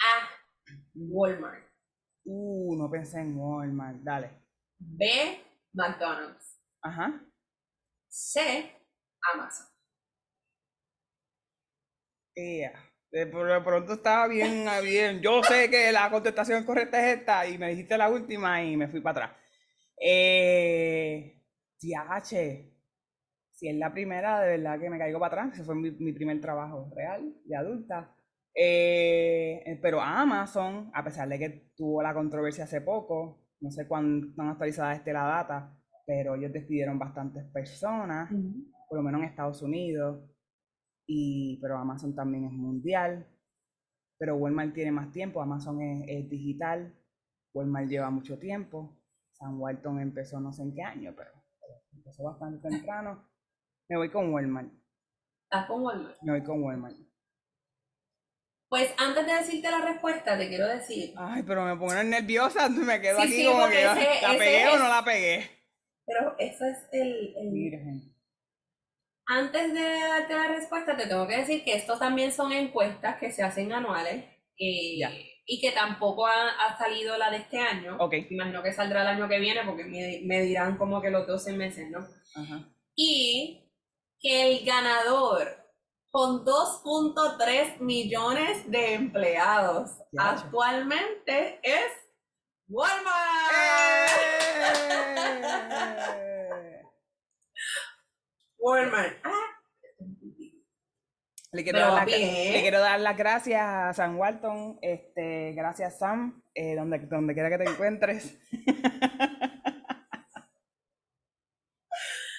[0.00, 0.26] A.
[0.96, 1.62] Walmart.
[2.24, 4.30] Uh, no pensé en Walmart, dale.
[4.80, 5.40] B.
[5.72, 6.60] McDonald's.
[6.82, 7.22] Ajá.
[8.16, 8.40] C.
[9.34, 9.66] Amazon.
[12.34, 12.72] Ea,
[13.10, 15.20] De por de pronto estaba bien, ah, bien.
[15.20, 18.88] Yo sé que la contestación correcta es esta y me dijiste la última y me
[18.88, 19.40] fui para atrás.
[20.00, 21.42] Eh,
[21.80, 22.72] diache.
[23.52, 25.54] Si es la primera, de verdad que me caigo para atrás.
[25.54, 28.14] Ese fue mi, mi primer trabajo real de adulta.
[28.54, 33.86] Eh, eh, pero Amazon, a pesar de que tuvo la controversia hace poco, no sé
[33.86, 35.75] cuán, cuán actualizada esté la data,
[36.06, 38.30] pero ellos despidieron bastantes personas
[38.88, 40.22] por lo menos en Estados Unidos,
[41.08, 43.26] y, pero Amazon también es mundial,
[44.18, 46.94] pero Walmart tiene más tiempo, Amazon es, es digital,
[47.52, 48.96] Walmart lleva mucho tiempo,
[49.32, 53.28] San Walton empezó no sé en qué año, pero, pero empezó bastante temprano.
[53.88, 54.68] Me voy con Walmart,
[55.44, 56.16] ¿Estás con Walmart?
[56.22, 56.96] me voy con Walmart.
[58.68, 63.00] Pues antes de decirte la respuesta, te quiero decir, Ay, pero me pongo nerviosa, me
[63.00, 65.55] quedo Sí, aquí sí, como que ese- ¿la ese pegué o no la pegué?
[66.06, 68.12] Pero eso es el, el- Virgen.
[69.28, 73.32] Antes de darte la respuesta, te tengo que decir que estos también son encuestas que
[73.32, 74.24] se hacen anuales
[74.56, 75.00] eh,
[75.44, 77.96] y que tampoco ha, ha salido la de este año.
[77.98, 81.26] Ok, Imagino que saldrá el año que viene porque me, me dirán como que los
[81.26, 82.06] 12 meses, ¿no?
[82.94, 83.68] Y
[84.20, 85.48] que el ganador
[86.10, 91.90] con 2.3 millones de empleados actualmente es
[92.68, 93.52] Walmart.
[93.52, 94.06] ¡Eh!
[98.66, 99.16] Walmart.
[99.22, 99.30] Ah,
[101.52, 102.52] Le quiero, Pero dar las, bien.
[102.52, 107.48] le quiero dar las gracias a Sam Walton, este, gracias Sam, eh, donde, donde quiera
[107.48, 108.36] que te encuentres.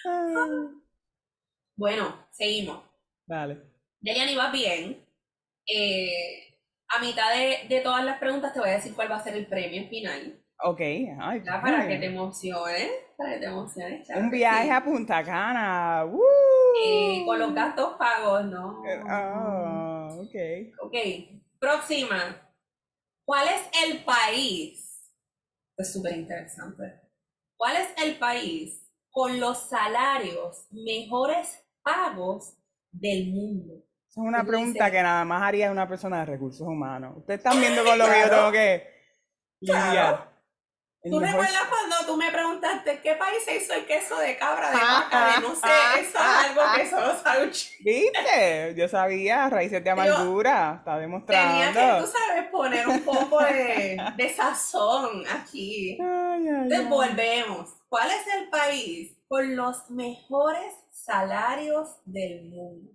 [1.75, 2.83] Bueno, seguimos.
[3.27, 3.61] Dale.
[3.99, 5.05] Delian iba bien.
[5.67, 9.23] Eh, a mitad de, de todas las preguntas te voy a decir cuál va a
[9.23, 10.41] ser el premio final.
[10.63, 11.61] Ok, ay, ¿verdad?
[11.61, 12.89] Para que te emociones.
[13.15, 14.09] Para que te emociones.
[14.15, 14.69] Un viaje sí.
[14.69, 16.05] a Punta Cana.
[16.05, 16.21] ¡woo!
[16.83, 18.83] Eh, con los gastos pagos, ¿no?
[19.07, 20.35] Ah, ok.
[20.81, 20.95] Ok,
[21.59, 22.41] próxima.
[23.25, 25.13] ¿Cuál es el país?
[25.77, 27.01] Es súper interesante.
[27.55, 32.57] ¿Cuál es el país con los salarios mejores pagos
[32.91, 33.83] del mundo?
[34.07, 37.17] Es una pregunta que nada más haría una persona de recursos humanos.
[37.17, 38.87] Ustedes están viendo con lo que yo tengo que
[39.59, 40.37] lidiar.
[41.03, 44.71] ¿Tú mejor- recuerdas cuando tú me preguntaste qué país se hizo el queso de cabra,
[44.71, 45.67] de vaca, de no sé?
[46.01, 48.75] Eso es algo que solo sabe ¿Viste?
[48.75, 50.75] Yo sabía, raíces de amargura.
[50.79, 51.71] Está demostrando.
[51.71, 55.97] Tenía que, tú sabes, poner un poco de, de sazón aquí.
[56.01, 56.07] Ay,
[56.41, 56.86] ay, Entonces ay.
[56.89, 57.73] volvemos.
[57.88, 62.91] ¿Cuál es el país con los mejores salarios del mundo?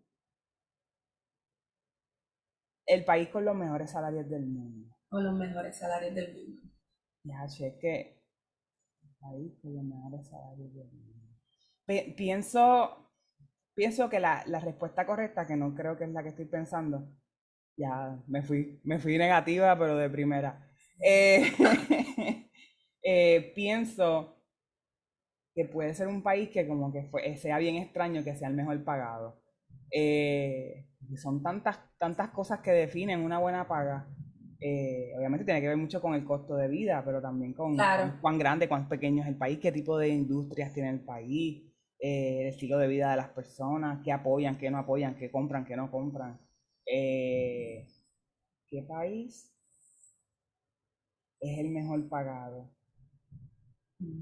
[2.85, 4.95] El país con los mejores salarios del mundo.
[5.09, 6.72] Con los mejores salarios del mundo.
[7.25, 8.23] Ya, che, es que
[9.05, 11.29] el país con los mejores salarios del mundo.
[11.87, 13.11] Pi- pienso,
[13.75, 17.09] pienso que la, la respuesta correcta, que no creo que es la que estoy pensando,
[17.77, 20.69] ya me fui, me fui negativa, pero de primera.
[21.01, 21.53] Eh,
[23.03, 24.37] eh, pienso
[25.55, 28.55] que puede ser un país que como que fue- sea bien extraño que sea el
[28.55, 29.41] mejor pagado.
[29.91, 34.07] Eh, son tantas, tantas cosas que definen una buena paga.
[34.65, 38.13] Eh, obviamente tiene que ver mucho con el costo de vida, pero también con, Claro.
[38.13, 41.65] con cuán grande, cuán pequeño es el país, qué tipo de industrias tiene el país,
[41.99, 45.65] eh, el estilo de vida de las personas, qué apoyan, qué no apoyan, qué compran,
[45.65, 46.39] qué no compran.
[46.87, 47.89] Eh,
[48.69, 49.53] ¿Qué país
[51.41, 52.71] es el mejor pagado?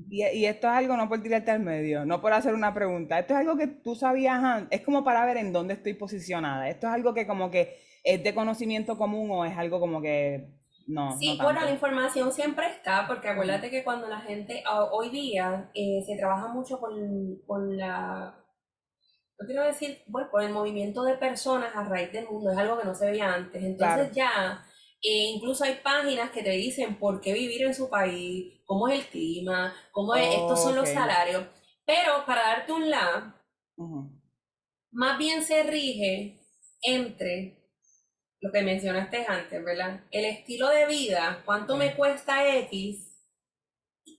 [0.09, 3.19] Y, y, esto es algo no por tirarte al medio, no por hacer una pregunta.
[3.19, 6.69] Esto es algo que tú sabías antes, es como para ver en dónde estoy posicionada.
[6.69, 10.49] Esto es algo que como que es de conocimiento común o es algo como que
[10.87, 11.17] no.
[11.19, 15.71] Sí, no bueno, la información siempre está, porque acuérdate que cuando la gente, hoy día,
[15.75, 18.41] eh, se trabaja mucho con, con la
[19.41, 22.79] no quiero decir, bueno, por el movimiento de personas a raíz del mundo, es algo
[22.79, 23.63] que no se veía antes.
[23.63, 24.63] Entonces ya,
[25.03, 29.01] eh, incluso hay páginas que te dicen por qué vivir en su país, cómo es
[29.01, 31.45] el clima, cómo es, estos son los salarios.
[31.87, 33.35] Pero para darte un la,
[34.91, 36.39] más bien se rige
[36.83, 37.60] entre
[38.41, 40.01] lo que mencionaste antes, ¿verdad?
[40.11, 43.11] El estilo de vida, cuánto me cuesta X,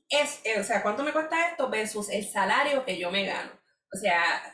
[0.10, 3.52] es, eh, o sea, cuánto me cuesta esto versus el salario que yo me gano.
[3.94, 4.54] O sea,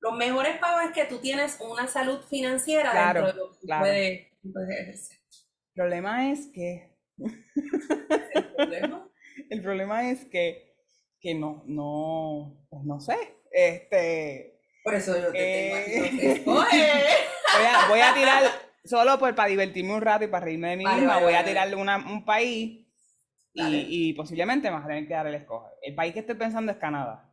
[0.00, 3.82] los mejores pagos es que tú tienes una salud financiera dentro de lo que claro.
[3.82, 4.28] puedes,
[4.70, 5.18] ejercer.
[5.18, 6.96] El problema es que.
[8.34, 9.08] ¿El problema?
[9.50, 10.74] El problema es que,
[11.20, 13.16] que no, no, pues no sé.
[13.50, 14.51] Este.
[14.82, 16.10] Por eso yo te eh...
[16.44, 16.76] tengo aquí
[17.56, 18.42] voy, a, voy a tirar,
[18.84, 21.34] solo por, para divertirme un rato y para reírme de mí vale, misma, vale, voy
[21.34, 22.86] a tirarle una, un país
[23.54, 25.72] y, y, posiblemente me vas a tener que dar el escoger.
[25.82, 27.30] El país que estoy pensando es Canadá.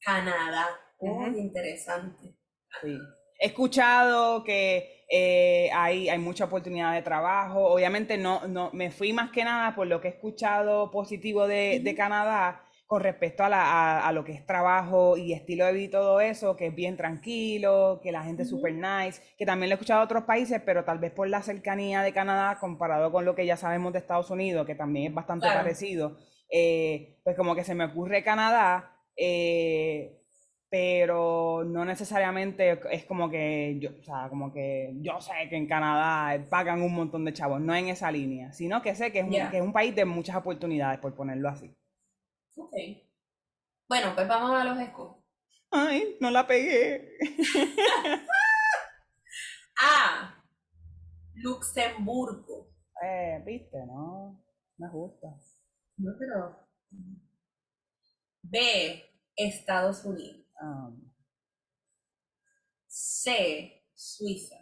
[0.00, 0.68] Canadá.
[1.00, 2.36] Muy interesante.
[2.80, 2.96] Sí.
[3.40, 7.66] He escuchado que eh, hay, hay mucha oportunidad de trabajo.
[7.66, 11.80] Obviamente no, no me fui más que nada por lo que he escuchado positivo de,
[11.82, 15.72] de Canadá con respecto a, la, a, a, lo que es trabajo y estilo de
[15.72, 19.44] vida y todo eso, que es bien tranquilo, que la gente es super nice, que
[19.44, 22.56] también lo he escuchado de otros países, pero tal vez por la cercanía de Canadá
[22.60, 25.62] comparado con lo que ya sabemos de Estados Unidos, que también es bastante claro.
[25.62, 28.92] parecido, eh, pues como que se me ocurre Canadá.
[29.16, 30.20] Eh,
[30.70, 35.66] pero no necesariamente es como que yo, o sea, como que yo sé que en
[35.66, 39.28] Canadá pagan un montón de chavos, no en esa línea, sino que sé que es,
[39.30, 39.46] yeah.
[39.46, 41.74] un, que es un país de muchas oportunidades, por ponerlo así.
[42.56, 42.72] Ok.
[43.88, 45.16] Bueno, pues vamos a los escos.
[45.70, 47.18] Ay, no la pegué.
[49.80, 50.44] A.
[51.34, 52.72] Luxemburgo.
[53.02, 54.44] Eh, viste, no,
[54.78, 55.28] me gusta.
[55.96, 56.68] No, pero.
[58.42, 59.10] B.
[59.36, 60.46] Estados Unidos.
[60.60, 61.10] Um,
[62.86, 64.56] C, Suiza.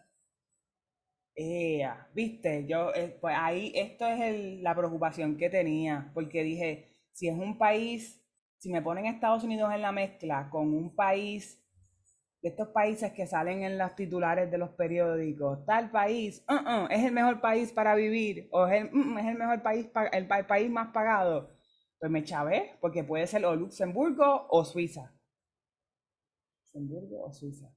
[1.34, 6.91] Yeah, viste, yo, eh, pues ahí, esto es el, la preocupación que tenía, porque dije,
[7.12, 8.22] si es un país,
[8.58, 11.62] si me ponen Estados Unidos en la mezcla con un país,
[12.42, 16.88] de estos países que salen en los titulares de los periódicos, tal país, uh -uh,
[16.90, 20.88] es el mejor país para vivir, o es el, el mejor país, el, país más
[20.92, 21.50] pagado,
[22.00, 25.14] pues me chavé, porque puede ser o Luxemburgo o Suiza.
[26.64, 27.72] ¿Luxemburgo o Suiza?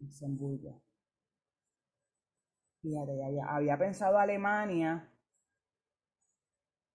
[0.00, 0.82] Luxemburgo.
[2.82, 3.12] Fíjate,
[3.46, 5.08] había pensado Alemania.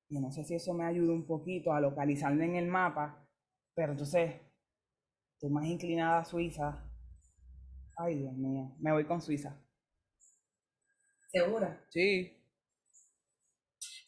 [0.10, 3.28] Y no sé si eso me ayuda un poquito a localizarme en el mapa.
[3.76, 4.36] Pero entonces,
[5.34, 6.84] estoy más inclinada a Suiza.
[7.98, 8.76] Ay, Dios mío.
[8.80, 9.56] Me voy con Suiza.
[11.30, 11.84] ¿Segura?
[11.90, 12.34] Sí.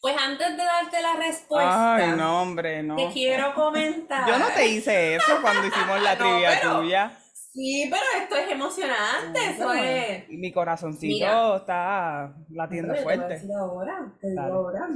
[0.00, 2.96] Pues antes de darte la respuesta, Ay, no, hombre, no.
[2.96, 4.26] te quiero comentar.
[4.26, 7.12] Yo no te hice eso cuando hicimos la trivia pero, tuya.
[7.52, 10.30] Sí, pero esto es emocionante, eso es.
[10.30, 13.10] Y mi corazoncito Mira, está latiendo fuerte.
[13.10, 14.88] Te voy a decir ahora, te digo ahora.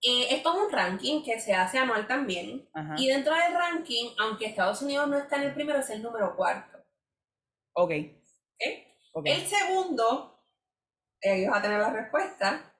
[0.00, 2.68] Eh, esto es un ranking que se hace anual también.
[2.72, 2.94] Ajá.
[2.96, 6.36] Y dentro del ranking, aunque Estados Unidos no está en el primero, es el número
[6.36, 6.78] cuarto.
[7.72, 7.90] Ok.
[7.90, 8.96] ¿Okay?
[9.12, 9.32] okay.
[9.32, 10.44] El segundo,
[11.20, 12.74] eh, vas a tener la respuesta,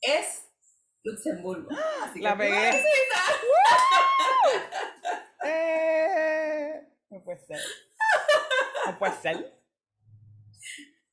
[0.00, 0.48] es
[1.04, 1.68] Luxemburgo.
[2.02, 2.70] Así la pegué.
[5.44, 7.60] eh, no puede ser.
[8.86, 9.58] No puede ser.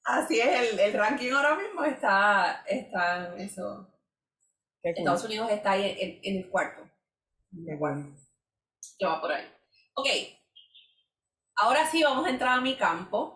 [0.06, 3.95] Así es, el, el ranking ahora mismo está, está en eso.
[4.92, 6.84] Estados Unidos está ahí en, el cuarto.
[7.52, 8.16] Qué bueno.
[8.98, 9.46] Que va por ahí.
[9.96, 10.08] Ok.
[11.58, 13.36] Ahora sí vamos a entrar a mi campo.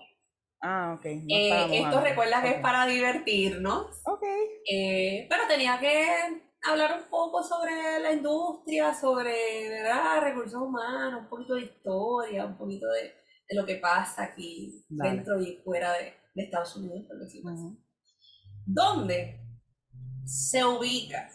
[0.62, 1.06] Ah, ok.
[1.06, 4.02] No eh, esto recuerda que es para divertirnos.
[4.06, 4.24] Ok.
[4.70, 10.22] Eh, pero tenía que hablar un poco sobre la industria, sobre ¿verdad?
[10.22, 13.14] recursos humanos, un poquito de historia, un poquito de,
[13.48, 15.12] de lo que pasa aquí Dale.
[15.12, 17.52] dentro y fuera de, de, Estados Unidos, por decirlo.
[17.52, 17.78] Uh -huh.
[18.66, 19.40] ¿Dónde
[20.26, 21.30] se ubica,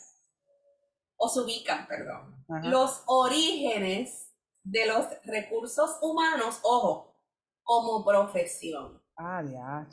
[1.17, 7.17] o se ubican, perdón, los orígenes de los recursos humanos, ojo,
[7.63, 9.01] como profesión?
[9.17, 9.89] Ah, ya,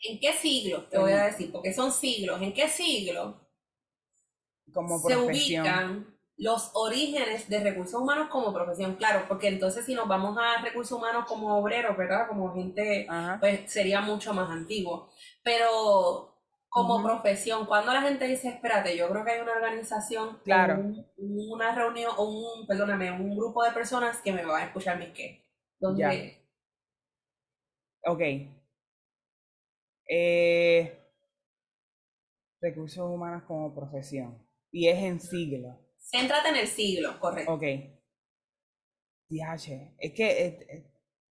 [0.00, 0.84] ¿En qué siglo?
[0.88, 2.40] Te voy a decir, porque son siglos.
[2.40, 3.48] ¿En qué siglo
[4.72, 10.06] como se ubican los orígenes de recursos humanos como profesión, claro, porque entonces si nos
[10.06, 12.28] vamos a recursos humanos como obreros, ¿verdad?
[12.28, 13.08] Como gente,
[13.40, 15.10] pues sería mucho más antiguo.
[15.42, 16.37] Pero
[16.68, 20.84] como profesión, cuando la gente dice, espérate, yo creo que hay una organización, claro.
[21.16, 25.10] una reunión, o un, perdóname, un grupo de personas que me van a escuchar mis
[25.10, 25.44] qué.
[25.80, 26.44] ¿Dónde?
[28.04, 28.20] Ok.
[30.10, 30.98] Eh,
[32.60, 34.38] recursos humanos como profesión.
[34.70, 35.78] Y es en siglo.
[35.98, 37.52] Céntrate en el siglo, correcto.
[37.52, 37.62] Ok.
[39.30, 40.84] es que,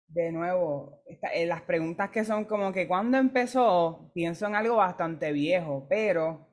[0.07, 1.03] de nuevo,
[1.33, 6.47] eh, las preguntas que son como que cuando empezó, pienso en algo bastante viejo, pero,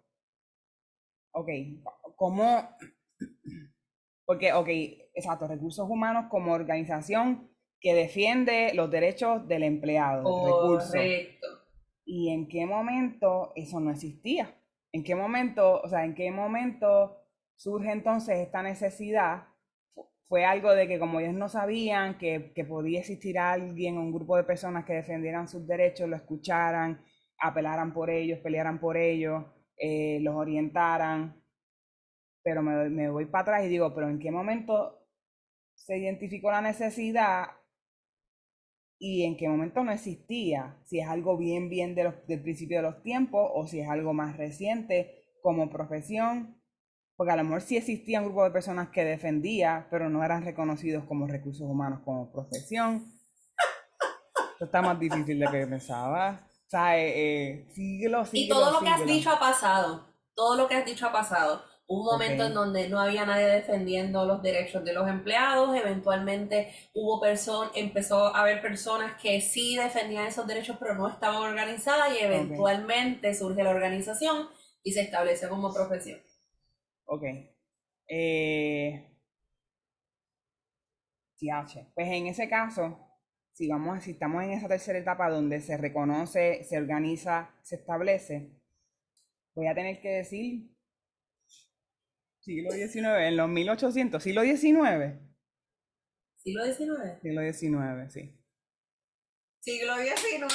[1.33, 1.49] ok,
[2.17, 2.69] ¿cómo?
[4.27, 4.69] Porque, ok,
[5.15, 7.51] exacto, recursos humanos como organización
[7.81, 11.47] que defiende los derechos del empleado, Correcto.
[12.07, 14.55] ¿Y en qué momento eso no existía?
[14.93, 17.17] ¿En qué momento, o sea, en qué momento
[17.57, 19.49] surge entonces esta necesidad,
[20.29, 24.45] fue algo de que como ellos no sabían que, podía existir alguien, un grupo de
[24.45, 27.05] personas que defendieran sus derechos, lo escucharan,
[27.39, 29.45] apelaran por ellos, pelearan por ellos,
[29.77, 31.43] eh, los orientaran.
[32.43, 35.07] Pero me, me voy para atrás y digo, pero ¿en qué momento
[35.75, 37.45] se identificó la necesidad
[38.99, 40.79] y en qué momento no existía?
[40.85, 43.89] Si es algo bien, bien de los, del principio de los tiempos o si es
[43.89, 46.64] algo más reciente como profesión
[47.17, 50.45] porque a lo mejor sí existía un grupo de personas que defendía, pero no eran
[50.45, 53.13] reconocidos como recursos humanos como profesión.
[54.53, 56.47] Esto está más difícil de lo que pensaba.
[56.67, 60.07] O sea, eh, siglo, Y todo lo que has dicho ha pasado.
[60.35, 61.63] Todo lo que has dicho ha pasado.
[61.87, 67.21] Un momento en donde no había nadie defendiendo los derechos de los empleados, eventualmente hubo
[67.21, 72.25] personas, empezó a haber personas que sí defendían esos derechos pero no estaban organizadas y
[72.25, 74.49] eventualmente surge la organización
[74.83, 76.21] y se establece como profesión.
[77.07, 77.23] Ok.
[78.09, 79.15] Eh,
[81.95, 82.99] pues en ese caso,
[83.53, 88.51] si vamos, si estamos en esa tercera etapa donde se reconoce, se organiza, se establece,
[89.55, 90.75] voy a tener que decir
[92.41, 95.21] siglo XIX, en los 1800, siglo XIX.
[96.37, 97.21] ¿Siglo XIX?
[97.23, 98.41] Siglo XIX, sí.
[99.61, 100.55] Siglo XIX.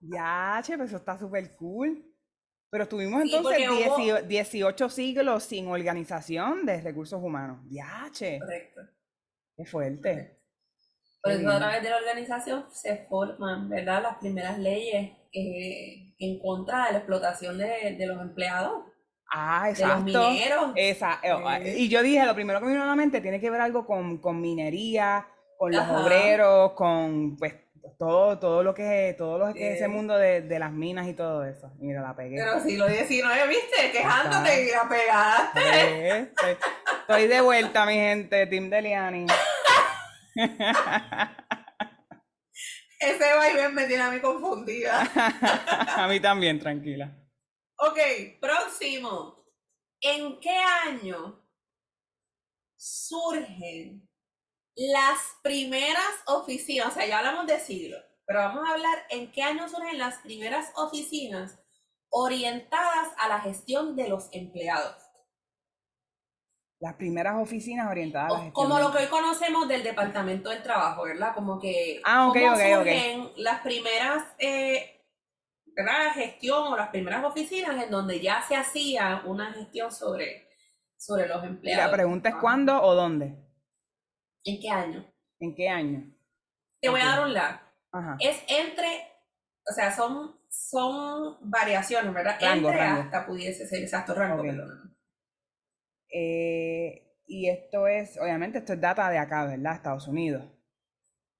[0.00, 2.09] ya, che, pues eso está súper cool.
[2.70, 7.58] Pero estuvimos entonces 18 siglos sin organización de recursos humanos.
[7.68, 8.38] ¡Yache!
[8.38, 8.80] Correcto.
[9.56, 10.40] Qué fuerte.
[11.22, 14.02] Por eso a través de la organización se forman, ¿verdad?
[14.02, 18.84] Las primeras leyes eh, en contra de la explotación de, los empleados.
[19.32, 20.04] Ah, exacto.
[20.04, 20.72] De los mineros.
[20.76, 23.60] Eh, y yo dije, lo primero que me vino a la mente tiene que ver
[23.60, 25.26] algo con, con minería,
[25.58, 27.54] con los obreros, con pues
[28.00, 31.12] todo, todo lo que todo lo que es ese mundo de, de, las minas y
[31.12, 31.70] todo eso.
[31.80, 32.36] Mira, la pegué.
[32.38, 33.92] Pero siglo XIX, ¿viste?
[33.92, 36.32] Quejándote y la pegaste.
[37.00, 39.26] Estoy, de vuelta, mi gente, Tim Deliani.
[43.00, 45.02] Ese vaivén me tiene a mí confundida.
[45.96, 47.14] a mí también, tranquila.
[47.76, 47.98] Ok,
[48.40, 49.44] próximo.
[50.00, 51.46] ¿En qué año
[52.78, 54.09] surgen
[54.76, 59.42] las primeras oficinas, o sea, ya hablamos de siglo, pero vamos a hablar en qué
[59.42, 61.58] año surgen las primeras oficinas
[62.10, 64.96] orientadas a la gestión de los empleados.
[66.80, 68.52] Las primeras oficinas orientadas a la gestión.
[68.52, 71.34] Como lo que hoy conocemos del Departamento del Trabajo, ¿verdad?
[71.34, 75.00] Como que ah, okay, cómo surgen las primeras eh,
[75.66, 76.12] ¿verdad?
[76.14, 80.48] gestión o las primeras oficinas en donde ya se hacía una gestión sobre,
[80.96, 81.86] sobre los empleados.
[81.86, 83.36] la pregunta es cuándo o dónde.
[84.44, 85.04] ¿En qué año?
[85.38, 86.14] ¿En qué año?
[86.80, 87.62] Te voy a dar un la.
[88.20, 88.88] Es entre,
[89.68, 92.38] o sea, son, son variaciones, ¿verdad?
[92.40, 94.96] entre hasta pudiese ser exacto rango, perdón.
[96.12, 99.74] Eh, y esto es, obviamente, esto es data de acá, ¿verdad?
[99.74, 100.44] Estados Unidos.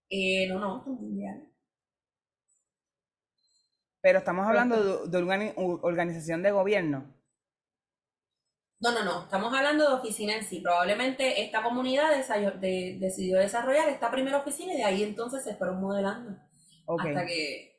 [0.08, 1.48] Eh, no, no, mundial.
[4.02, 7.19] Pero estamos hablando de, de organización de gobierno.
[8.80, 9.22] No, no, no.
[9.24, 10.60] Estamos hablando de oficina en sí.
[10.60, 16.38] Probablemente esta comunidad decidió desarrollar esta primera oficina y de ahí entonces se fueron modelando.
[16.86, 17.78] Hasta que.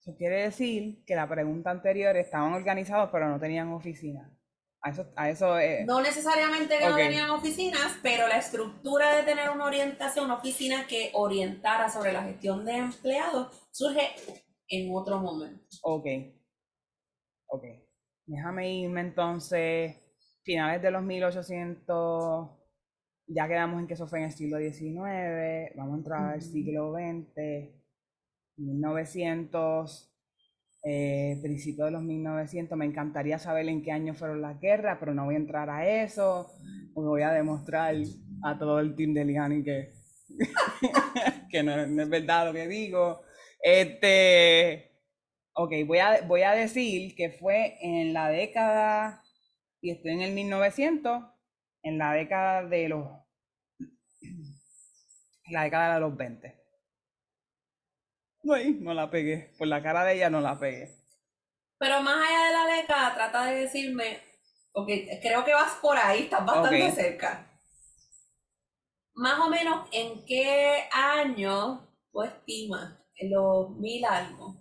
[0.00, 4.36] Eso quiere decir que la pregunta anterior estaban organizados pero no tenían oficina.
[4.82, 9.50] A eso, a eso No necesariamente que no tenían oficinas, pero la estructura de tener
[9.50, 14.14] una orientación, una oficina que orientara sobre la gestión de empleados, surge
[14.68, 15.62] en otro momento.
[15.82, 16.06] Ok.
[17.48, 17.64] Ok.
[18.30, 19.96] Déjame irme entonces,
[20.44, 22.48] finales de los 1800,
[23.26, 26.92] ya quedamos en que eso fue en el siglo XIX, vamos a entrar al siglo
[26.92, 27.74] XX,
[28.56, 30.14] 1900,
[30.84, 32.78] eh, principios de los 1900.
[32.78, 35.88] Me encantaría saber en qué año fueron las guerras, pero no voy a entrar a
[35.88, 36.52] eso.
[36.94, 37.96] Me voy a demostrar
[38.44, 39.92] a todo el team de Liani que,
[41.50, 43.22] que no, no, es verdad lo que digo.
[43.60, 44.89] Este,
[45.54, 49.22] ok, voy a, voy a decir que fue en la década,
[49.80, 51.22] y estoy en el 1900,
[51.82, 53.08] en la década de los,
[55.50, 56.60] la década de los 20.
[58.42, 59.52] No, no la pegué.
[59.58, 60.96] Por la cara de ella no la pegué.
[61.78, 64.18] Pero más allá de la década, trata de decirme,
[64.72, 64.88] ok,
[65.22, 67.46] creo que vas por ahí, estás bastante cerca.
[69.14, 72.98] Más o menos, ¿en qué año tú estimas?
[73.16, 74.59] ¿En los mil algo?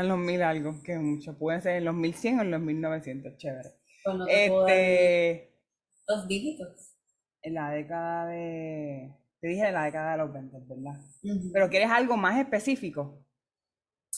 [0.00, 1.36] En los mil algo, que mucho.
[1.36, 3.68] Puede ser en los mil cien o en los mil novecientos, chévere.
[4.28, 5.54] este...
[6.08, 6.96] Los dígitos.
[7.42, 9.14] En la década de...
[9.40, 11.00] Te dije la década de los 20, ¿verdad?
[11.52, 13.24] Pero ¿quieres algo más específico?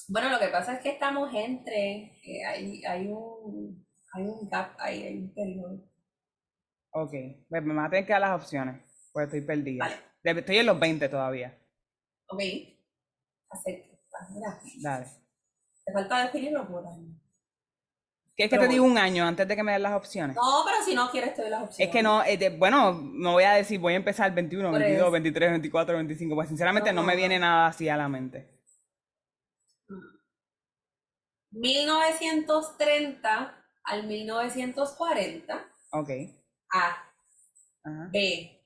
[0.08, 4.74] Bueno, lo que pasa es que estamos entre, eh, hay, hay, un, hay un gap,
[4.78, 5.84] hay, hay un periodo.
[6.92, 7.12] Ok,
[7.48, 9.84] pues me voy a tener que dar las opciones, pues estoy perdida.
[10.24, 10.40] Vale.
[10.40, 11.56] Estoy en los 20 todavía.
[12.28, 12.40] Ok,
[13.50, 13.98] acepto.
[14.82, 15.06] Dale.
[15.84, 17.12] Te falta definirlo por año.
[18.34, 20.34] ¿Quieres que te diga un año antes de que me den las opciones?
[20.34, 21.86] No, pero si no quieres te doy las opciones.
[21.86, 25.50] Es que no, eh, bueno, no voy a decir, voy a empezar 21, 22, 23,
[25.50, 28.48] 24, 25, pues sinceramente no, me viene nada así a la mente.
[31.50, 33.54] 1930
[33.84, 35.66] al 1940.
[35.92, 36.08] Ok.
[36.72, 37.12] A.
[38.10, 38.62] B.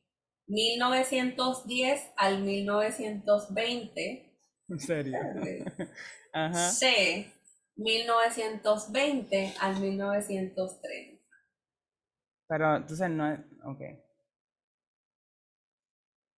[0.47, 4.26] 1910 al 1920.
[4.69, 5.19] ¿En serio?
[6.33, 6.71] Ajá.
[6.71, 7.33] C.
[7.77, 11.23] 1920 al 1930.
[12.49, 13.81] Pero entonces no es, ok.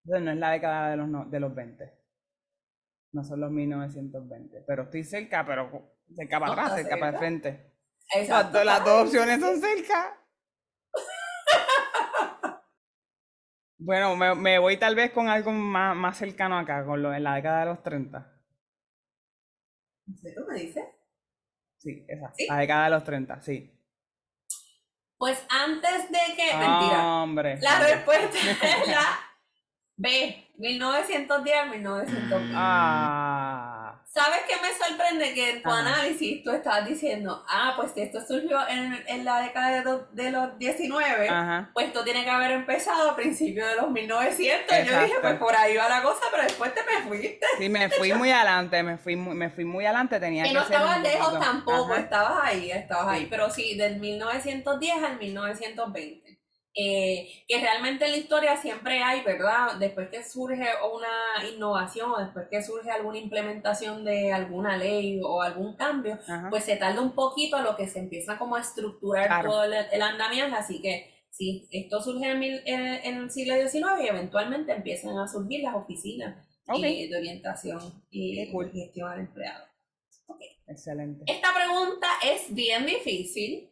[0.05, 1.99] Entonces no es la década de los, de los 20.
[3.13, 4.65] No son los 1920.
[4.67, 7.73] Pero estoy cerca, pero cerca para atrás, cerca, para el frente.
[8.15, 8.65] Exacto.
[8.65, 10.18] Las dos opciones son cerca.
[13.79, 17.25] Bueno, me, me, voy tal vez con algo más, más cercano acá, con lo, en
[17.25, 18.33] la década de los 30.
[20.07, 20.85] ¿Tú me dices?
[21.79, 22.33] Sí, esa.
[22.49, 23.75] La década de los 30, sí.
[25.17, 26.57] Pues antes de que.
[26.57, 27.23] mentira.
[27.23, 27.59] Hombre.
[27.61, 29.29] La respuesta es la
[29.97, 32.55] B, 1910 a 1920.
[32.57, 33.28] Ah.
[34.11, 35.35] ¿Sabes qué me sorprende?
[35.35, 39.43] Que en tu análisis tú estabas diciendo, ah, pues si esto surgió en, en la
[39.43, 41.31] década de, de los 19,
[41.75, 44.79] pues esto tiene que haber empezado a principios de los 1900.
[44.87, 47.47] Yo dije, pues por ahí va la cosa, pero después te me fuiste.
[47.59, 50.55] Sí, me fui muy adelante, me fui muy, me fui muy adelante, tenía que Y
[50.55, 56.28] no estabas lejos tampoco, estabas ahí, estabas ahí, pero sí, del 1910 al 1920.
[56.81, 59.75] Eh, que realmente en la historia siempre hay, ¿verdad?
[59.81, 60.65] Después que surge
[60.95, 66.21] una innovación o después que surge alguna implementación de alguna ley o algún cambio,
[66.51, 70.03] pues se tarda un poquito a lo que se empieza como a estructurar todo el,
[70.03, 75.65] andamiaje, así que sí, esto surge en, el siglo XIX y eventualmente empiezan a surgir
[75.65, 76.47] las oficinas
[76.81, 79.65] eh, de orientación y gestión al empleado.
[80.69, 81.25] Excelente.
[81.27, 83.69] Esta pregunta es bien difícil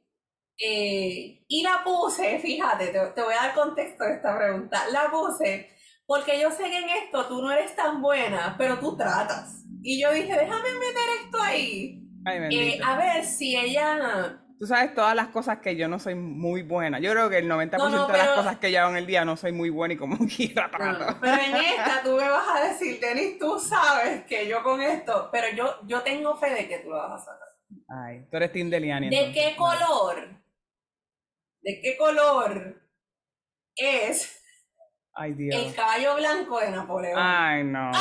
[0.58, 4.88] eh, y la puse, fíjate, te, voy a dar contexto de esta pregunta.
[4.90, 5.70] La puse
[6.06, 9.64] porque yo sé que en esto tú no eres tan buena, pero tú tratas.
[9.82, 12.02] Y yo dije, déjame meter esto ahí.
[12.28, 14.40] Eh, a ver si ella...
[14.58, 16.98] Tú sabes todas las cosas que yo no soy muy buena.
[16.98, 19.36] Yo creo que el 90% de las cosas que yo hago en el día no
[19.36, 21.18] soy muy buena y como quiera trato.
[21.20, 25.28] pero en esta tú me vas a decir, Denis, tú sabes que yo con esto,
[25.30, 27.48] pero yo, yo tengo fe de que tú lo vas a sacar.
[27.88, 29.10] Ay, tú eres Tim Deliani.
[29.10, 30.45] ¿De qué color
[31.66, 32.80] de qué color
[33.74, 34.40] es
[35.18, 37.18] el caballo blanco de Napoleón.
[37.18, 37.90] Ay, no.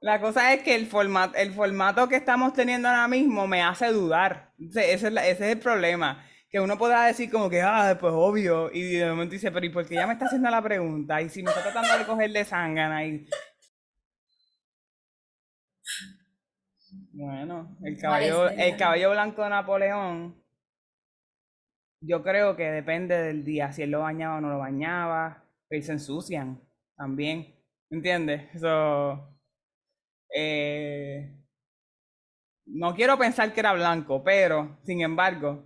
[0.00, 3.88] La cosa es que el, formato, el formato que estamos teniendo ahora mismo me hace
[3.88, 4.52] dudar.
[4.58, 6.24] Ese, es, ese es el problema.
[6.48, 8.70] Que uno pueda decir como que, ah, pues obvio.
[8.72, 11.20] Y de momento dice, pero ¿y por qué ya me está haciendo la pregunta?
[11.20, 13.26] Y si me está tratando de coger de sangana y
[17.14, 20.34] Bueno, el caballo, el caballo blanco de Napoleón,
[22.00, 25.82] yo creo que depende del día, si él lo bañaba o no lo bañaba, pero
[25.82, 26.58] se ensucian
[26.96, 27.54] también,
[27.90, 28.54] ¿entiendes?
[28.54, 29.38] Eso,
[30.34, 31.36] eh,
[32.66, 35.64] no quiero pensar que era blanco, pero, sin embargo,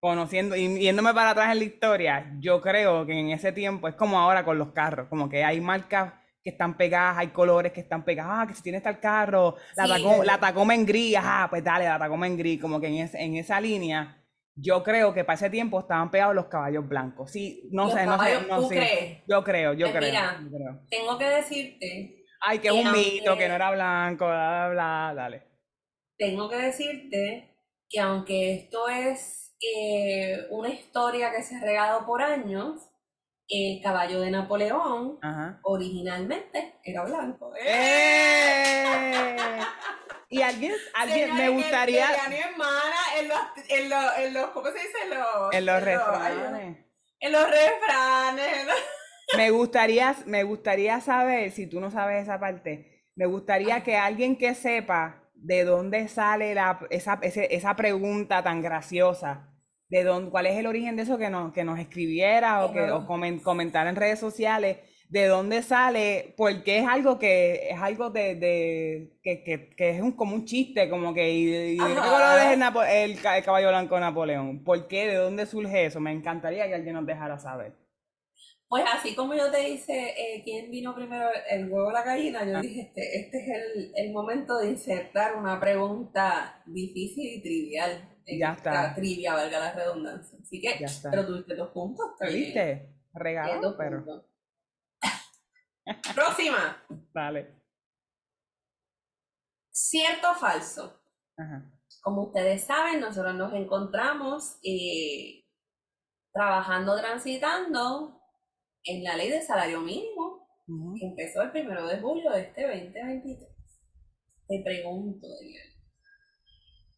[0.00, 3.94] conociendo y yéndome para atrás en la historia, yo creo que en ese tiempo es
[3.94, 7.80] como ahora con los carros, como que hay marcas que están pegadas, hay colores que
[7.80, 11.62] están pegadas, ah, que si tiene está el carro, la, Tacoma, en gris, ah, pues
[11.64, 14.16] dale, la Tacoma en gris, como que en, en esa línea,
[14.54, 17.30] yo creo que para ese tiempo estaban pegados los caballos blancos.
[17.32, 18.74] Sí, no Los sé, no sé, no ¿tú sé.
[18.76, 19.22] crees?
[19.26, 20.80] Yo creo, yo Pues creo, mira, yo creo.
[20.90, 25.14] Tengo que decirte, Ay, que es un mito, que no era blanco, bla, bla, bla,
[25.14, 25.42] dale.
[26.16, 27.56] tengo que decirte
[27.88, 32.89] que aunque esto es eh, una historia que se ha regado por años,
[33.50, 35.58] el caballo de Napoleón Ajá.
[35.62, 37.52] originalmente era blanco.
[37.60, 39.36] ¡Eh!
[40.32, 43.38] Y alguien, alguien, me Señores, que gustaría, y hermana en los,
[43.68, 44.98] en los, en los, ¿cómo se dice?
[45.02, 46.78] En los, en los refranes,
[47.18, 48.66] En los refranes.
[49.36, 54.36] me gustaría, me gustaría saber, si tú no sabes esa parte, me gustaría que alguien
[54.36, 59.48] que sepa de dónde sale la, esa, esa pregunta tan graciosa,
[59.90, 62.90] de dónde, cuál es el origen de eso, que nos, que nos escribiera o que
[62.90, 63.06] o
[63.42, 64.78] comentara en redes sociales,
[65.08, 70.00] de dónde sale, porque es algo que es algo de, de que, que, que es
[70.00, 73.44] un, como un chiste, como que y, y ¿de qué color es el, el el
[73.44, 74.62] caballo blanco de Napoleón?
[74.62, 75.08] ¿Por qué?
[75.08, 75.98] ¿De dónde surge eso?
[76.00, 77.72] Me encantaría que alguien nos dejara saber.
[78.68, 82.44] Pues así como yo te hice, eh, ¿quién vino primero, el huevo o la gallina?
[82.44, 82.60] Yo Ah.
[82.60, 88.08] dije, este, este es el, el momento de insertar una pregunta difícil y trivial.
[88.32, 88.94] En Ya esta está.
[88.94, 90.38] Trivia, valga la redundancia.
[90.40, 91.10] Así que, Ya está.
[91.10, 92.06] pero tuviste dos puntos.
[92.32, 92.94] ¿Viste?
[93.12, 94.24] Regalado, dos pero puntos.
[96.14, 96.82] Próxima.
[97.12, 97.54] dale.
[99.72, 101.00] ¿Cierto o falso?
[101.36, 101.70] Ajá.
[102.02, 105.44] Como ustedes saben, nosotros nos encontramos eh,
[106.32, 108.20] trabajando, transitando
[108.84, 110.38] en la ley de salario mínimo.
[110.98, 113.48] Que empezó el primero de julio de este 2023.
[114.46, 115.69] Te pregunto, Eliana.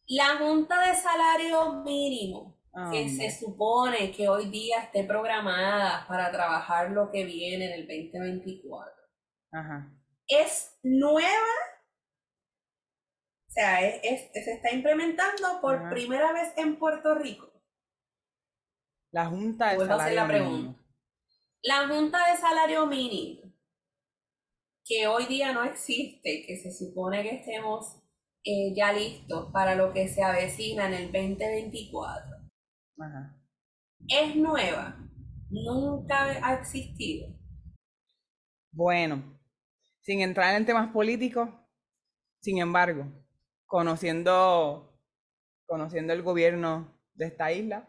[0.07, 2.59] La Junta de Salario Mínimo,
[2.91, 7.87] que se supone que hoy día esté programada para trabajar lo que viene en el
[7.87, 8.91] 2024,
[9.51, 9.91] Ajá.
[10.27, 11.29] ¿es nueva?
[13.47, 14.01] O sea, es-
[14.33, 15.89] es- se está implementando por Ajá.
[15.91, 17.49] primera vez en Puerto Rico.
[19.11, 20.57] La Junta del Vuelvo a hacer Salario pregunta.
[20.57, 20.83] Mínimo.
[21.61, 23.53] La Junta de Salario Mínimo,
[24.83, 28.02] que hoy día no existe, que se supone que estemos
[28.43, 32.37] eh, ya listos para lo que se avecina en el 2024,
[32.99, 33.37] Ajá.
[34.07, 34.97] es nueva,
[35.49, 37.27] nunca ha existido.
[38.71, 39.39] Bueno,
[40.01, 41.49] sin entrar en temas políticos,
[42.41, 43.05] sin embargo,
[43.65, 44.99] conociendo,
[45.65, 47.87] conociendo el gobierno de esta isla,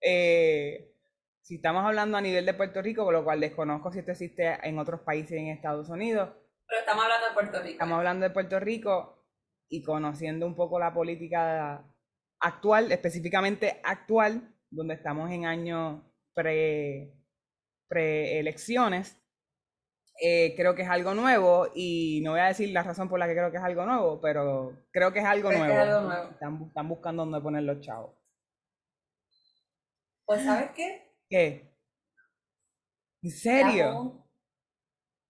[0.00, 0.94] eh,
[1.40, 4.58] si estamos hablando a nivel de Puerto Rico, con lo cual desconozco si esto existe
[4.62, 6.30] en otros países en Estados Unidos,
[6.66, 7.72] Pero estamos hablando de Puerto Rico.
[7.72, 9.26] Estamos hablando de Puerto Rico
[9.68, 11.84] y conociendo un poco la política
[12.40, 16.02] actual, específicamente actual, donde estamos en años
[16.34, 17.12] pre,
[17.88, 19.20] preelecciones.
[20.20, 23.26] eh, creo que es algo nuevo y no voy a decir la razón por la
[23.26, 25.96] que creo que es algo nuevo, pero creo que es algo Creo que es nuevo.
[25.96, 26.30] algo nuevo.
[26.30, 28.16] Están, están buscando dónde poner los chavos.
[30.26, 31.02] Pues ¿sabes qué?
[31.28, 31.74] ¿Qué?
[33.22, 34.23] ¿En serio?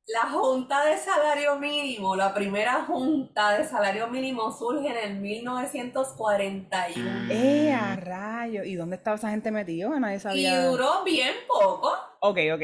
[0.07, 7.33] La Junta de Salario Mínimo, la primera Junta de Salario Mínimo surge en el 1941
[7.33, 8.65] ¡Eh, a rayo!
[8.65, 9.89] ¿Y dónde estaba esa gente metida?
[9.99, 10.67] Nadie y sabía.
[10.67, 11.91] duró bien poco.
[12.21, 12.63] Ok, ok.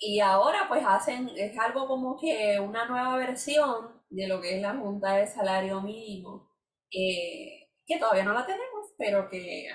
[0.00, 4.62] Y ahora pues hacen, es algo como que una nueva versión de lo que es
[4.62, 6.50] la Junta de Salario Mínimo,
[6.90, 9.68] eh, que todavía no la tenemos, pero que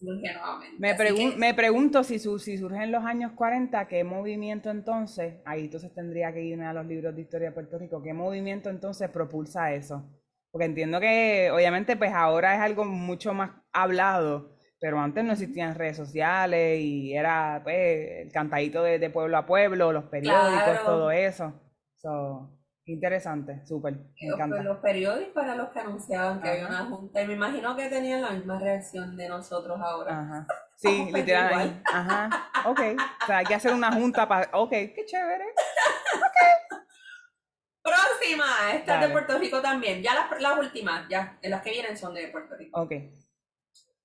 [0.00, 0.76] surge nuevamente.
[0.78, 4.70] Me, pregun- que, me pregunto si, su- si surge en los años 40, ¿qué movimiento
[4.70, 5.34] entonces?
[5.44, 8.02] Ahí entonces tendría que irme a los libros de historia de Puerto Rico.
[8.02, 10.08] ¿Qué movimiento entonces propulsa eso?
[10.50, 15.74] Porque entiendo que obviamente pues ahora es algo mucho más hablado, pero antes no existían
[15.76, 20.84] redes sociales y era pues el cantadito de, de pueblo a pueblo, los periódicos, Claro.
[20.86, 21.52] todo eso.
[21.98, 22.50] So,
[22.86, 24.62] interesante, súper, me los, encanta.
[24.62, 28.22] los periódicos eran los que anunciaban que había una junta y me imagino que tenían
[28.22, 30.20] la misma reacción de nosotros ahora.
[30.20, 30.46] Ajá.
[30.80, 31.50] Sí, Pues literal.
[31.50, 31.82] igual.
[31.92, 32.50] Ajá.
[32.64, 32.80] Ok.
[33.22, 34.48] O sea, hay que hacer una junta para.
[34.56, 35.44] Ok, qué chévere.
[37.82, 39.12] Próxima, esta es de.
[39.12, 40.02] Puerto Rico también.
[40.02, 42.80] Ya las, las últimas, ya, las que vienen son de Puerto Rico.
[42.80, 42.92] Ok.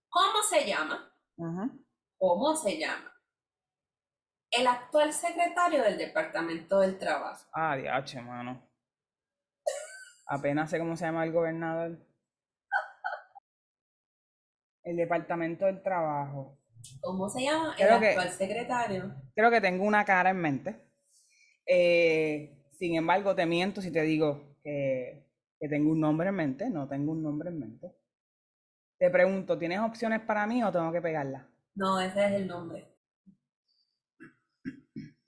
[0.10, 1.10] ¿Cómo se llama?
[1.40, 1.70] Ajá.
[2.18, 3.10] ¿Cómo se llama?
[4.58, 7.46] El actual secretario del Departamento del Trabajo.
[7.54, 8.62] Ah, diache, mano.
[10.28, 11.98] Apenas sé cómo se llama el gobernador.
[14.84, 16.58] El Departamento del Trabajo.
[17.02, 17.74] ¿Cómo se llama?
[17.76, 19.16] Creo el que- actual secretario.
[19.36, 20.76] Creo que tengo una cara en mente.
[21.68, 25.28] Eh, sin embargo, te miento si te digo que,
[25.60, 26.70] que tengo un nombre en mente.
[26.70, 27.92] No tengo un nombre en mente.
[29.00, 31.50] Te pregunto, ¿tienes opciones para mí o tengo que pegarla?
[31.76, 32.95] No, ese es el nombre.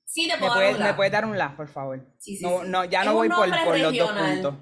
[0.09, 0.95] Sí, te ¿Me dar puedes, un me la.
[0.95, 1.99] puedes dar un las, por favor?
[2.17, 2.69] Sí, sí, No, sí.
[2.69, 4.55] no, ya Es no voy por, los dos puntos.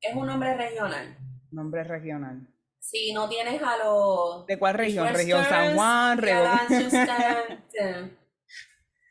[0.00, 1.16] Es un nombre regional.
[1.52, 2.48] Nombre regional.
[2.80, 4.44] Si no tienes a los...
[4.46, 5.06] ¿De cuál región?
[5.14, 6.58] Región San Juan, región...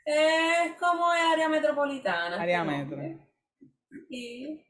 [0.05, 2.41] es como área metropolitana.
[2.41, 2.97] Área metro.
[4.09, 4.65] Y,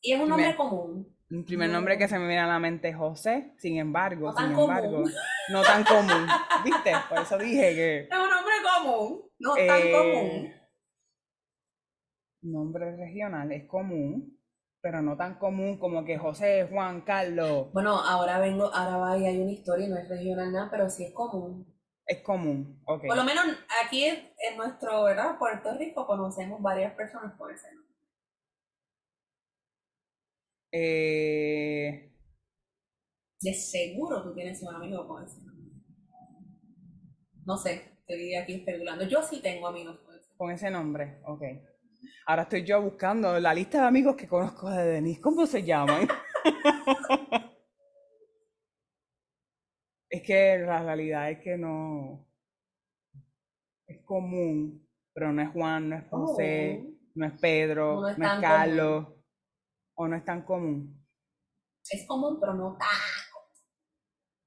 [0.00, 1.14] y es un nombre común.
[1.32, 4.52] Un primer nombre que se me viene a la mente es José, sin embargo, sin
[4.52, 5.04] embargo,
[5.50, 6.26] no tan común.
[6.62, 6.92] ¿Viste?
[7.08, 7.98] Por eso dije que.
[8.10, 10.52] Es un nombre común, no tan eh, común.
[12.42, 14.38] Nombre regional es común,
[14.82, 17.72] pero no tan común como que José, Juan, Carlos.
[17.72, 21.04] Bueno, ahora vengo, ahora va y hay una historia, no es regional nada, pero sí
[21.04, 21.66] es común.
[22.04, 23.06] Es común, ok.
[23.06, 23.46] Por lo menos
[23.82, 25.38] aquí en nuestro, ¿verdad?
[25.38, 27.91] Puerto Rico conocemos varias personas por ese nombre.
[30.72, 32.10] Eh...
[33.40, 35.74] De seguro tú tienes un amigo con ese nombre.
[37.44, 39.04] No sé, estoy aquí especulando.
[39.04, 40.36] Yo sí tengo amigos con ese nombre.
[40.36, 41.42] Con ese nombre, ok.
[42.26, 45.20] Ahora estoy yo buscando la lista de amigos que conozco de Denise.
[45.20, 46.08] ¿Cómo se llaman?
[50.08, 52.26] es que la realidad es que no.
[53.88, 56.90] Es común, pero no es Juan, no es José, oh.
[57.16, 59.21] no es Pedro, no es, Carlos
[59.94, 61.02] o no es tan común?
[61.90, 62.88] Es común, pero no tan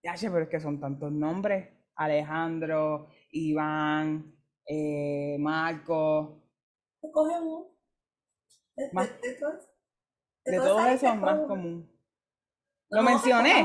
[0.04, 1.70] Ya sé, pero es que son tantos nombres.
[1.96, 4.36] Alejandro, Iván,
[4.66, 6.44] eh, Marco.
[7.12, 7.72] Coge uno.
[8.76, 11.90] De, todos, esos es más común.
[12.90, 13.64] ¿Lo mencioné?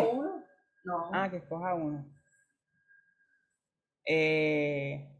[0.84, 1.10] No.
[1.12, 2.06] Ah, que escoja uno.
[4.06, 5.10] Eh,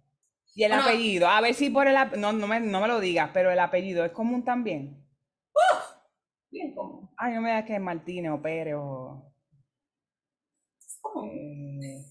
[0.54, 3.30] y el apellido, a ver si por el no, no me, no me lo digas,
[3.32, 4.99] pero el apellido es común también.
[6.51, 7.09] Bien común.
[7.16, 9.32] Ay, no me da que es Martínez o Pérez o.
[11.24, 12.05] Eh,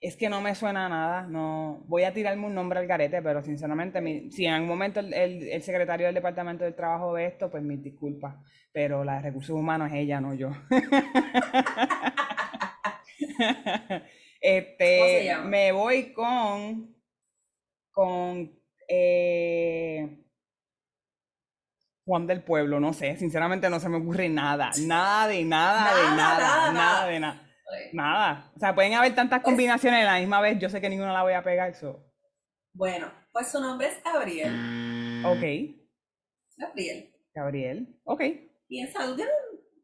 [0.00, 1.22] es que no me suena a nada.
[1.22, 5.62] No, voy a tirarme un nombre al garete, pero sinceramente, si en algún momento el,
[5.62, 8.36] secretario del Departamento del Trabajo ve esto, pues mis disculpas.
[8.72, 10.50] Pero la de recursos humanos es ella, no yo.
[14.40, 16.92] este, me voy con
[17.92, 18.50] con
[18.88, 20.21] eh,
[22.04, 26.16] Juan del Pueblo, no sé, sinceramente no se me ocurre nada, nada de nada, de
[26.16, 27.48] nada, nada, de nada.
[27.92, 28.52] Nada.
[28.54, 31.12] O sea, pueden haber tantas pues combinaciones a la misma vez, yo sé que ninguna
[31.12, 32.04] la voy a pegar, eso.
[32.74, 35.24] Bueno, pues su nombre es Gabriel.
[35.24, 35.76] Ok.
[36.58, 37.14] Gabriel.
[37.34, 38.22] Gabriel, ok.
[38.68, 39.34] Piensa, ¿tú tienes,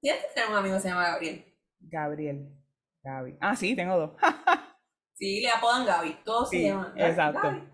[0.00, 1.44] tienes que tener un amigo que se llama Gabriel?
[1.80, 2.58] Gabriel.
[3.02, 3.38] Gaby.
[3.40, 4.10] Ah, sí, tengo dos.
[5.14, 6.92] sí, le apodan Gaby, todos se llaman.
[6.96, 7.66] Exacto.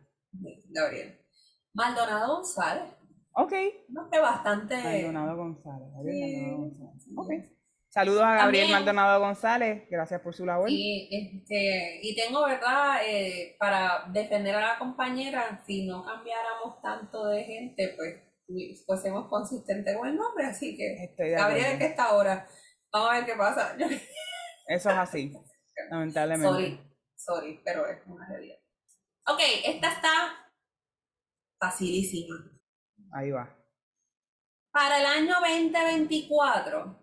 [0.71, 1.21] Gabriel.
[1.73, 2.94] Maldonado González.
[3.35, 3.53] Ok.
[3.89, 4.76] Nombre bastante.
[4.76, 5.89] Maldonado González.
[5.93, 7.09] Maldonado González.
[7.16, 7.55] Ok.
[7.95, 10.68] Saludos a Gabriel Maldonado González, gracias por su labor.
[10.68, 13.03] Y, este, y tengo, ¿verdad?
[13.07, 19.97] Eh, para defender a la compañera, si no cambiáramos tanto de gente, pues fuésemos consistentes
[19.97, 22.49] con el nombre, así que Estoy Gabriel que está ahora,
[22.93, 23.76] vamos a ver qué pasa.
[24.66, 25.32] Eso es así,
[25.89, 26.49] lamentablemente.
[26.49, 26.80] Sorry,
[27.14, 28.59] sorry, pero es una realidad.
[29.28, 30.11] Ok, esta está
[31.61, 32.54] facilísima.
[33.15, 33.49] Ahí va.
[34.73, 37.01] Para el año 2024,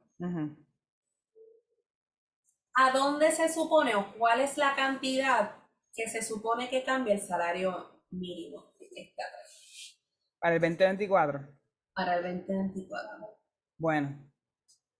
[2.73, 5.55] ¿a dónde se supone o cuál es la cantidad
[5.93, 8.73] que se supone que cambie el salario mínimo
[10.37, 11.47] Para el 2024.
[11.93, 13.09] Para el 2024.
[13.77, 14.29] Bueno,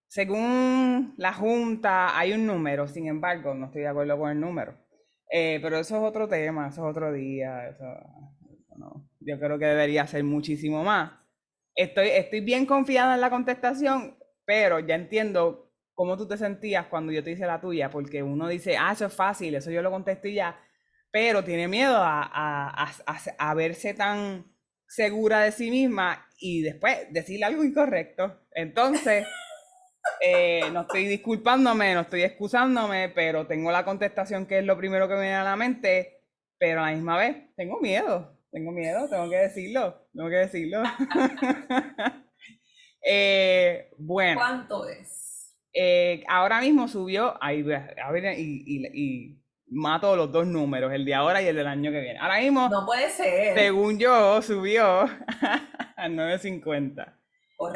[0.08, 4.78] según la Junta hay un número, sin embargo, no estoy de acuerdo con el número.
[5.30, 7.68] Eh, pero eso es otro tema, eso es otro día.
[7.68, 7.84] Eso.
[9.22, 11.12] Yo creo que debería ser muchísimo más.
[11.76, 17.12] Estoy, estoy bien confiada en la contestación, pero ya entiendo cómo tú te sentías cuando
[17.12, 19.92] yo te hice la tuya, porque uno dice, ah, eso es fácil, eso yo lo
[19.92, 20.60] contesté ya,
[21.12, 22.92] pero tiene miedo a, a,
[23.38, 24.46] a, verse tan
[24.88, 28.42] segura de sí misma y después decirle algo incorrecto.
[28.52, 29.28] Entonces,
[30.22, 35.08] eh, no estoy disculpándome, no estoy excusándome, pero tengo la contestación que es lo primero
[35.08, 36.24] que me viene a la mente,
[36.58, 38.41] pero a la misma vez tengo miedo.
[38.52, 40.84] Tengo miedo, tengo que decirlo, tengo que decirlo.
[43.04, 44.40] Eh, bueno.
[44.40, 45.58] ¿Cuánto es?
[45.74, 49.42] Eh, ahora mismo subió, ahí, a ver, y, y,
[49.72, 52.20] mato los dos números, el de ahora y el del año que viene.
[52.20, 53.56] Ahora mismo, no puede ser.
[53.56, 54.86] Según yo, subió
[55.98, 57.12] a 9.50.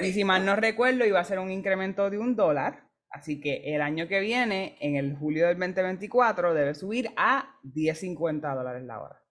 [0.02, 2.84] Y si mal no recuerdo, iba a ser un incremento de un dólar.
[3.10, 8.56] Así que el año que viene, en el julio del 2024, debe subir a 10.50
[8.56, 9.25] dólares la hora.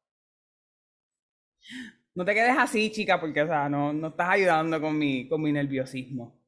[2.15, 5.43] No te quedes así, chica, porque, o sea, no, no estás ayudando con mi, con
[5.43, 6.41] mi nerviosismo.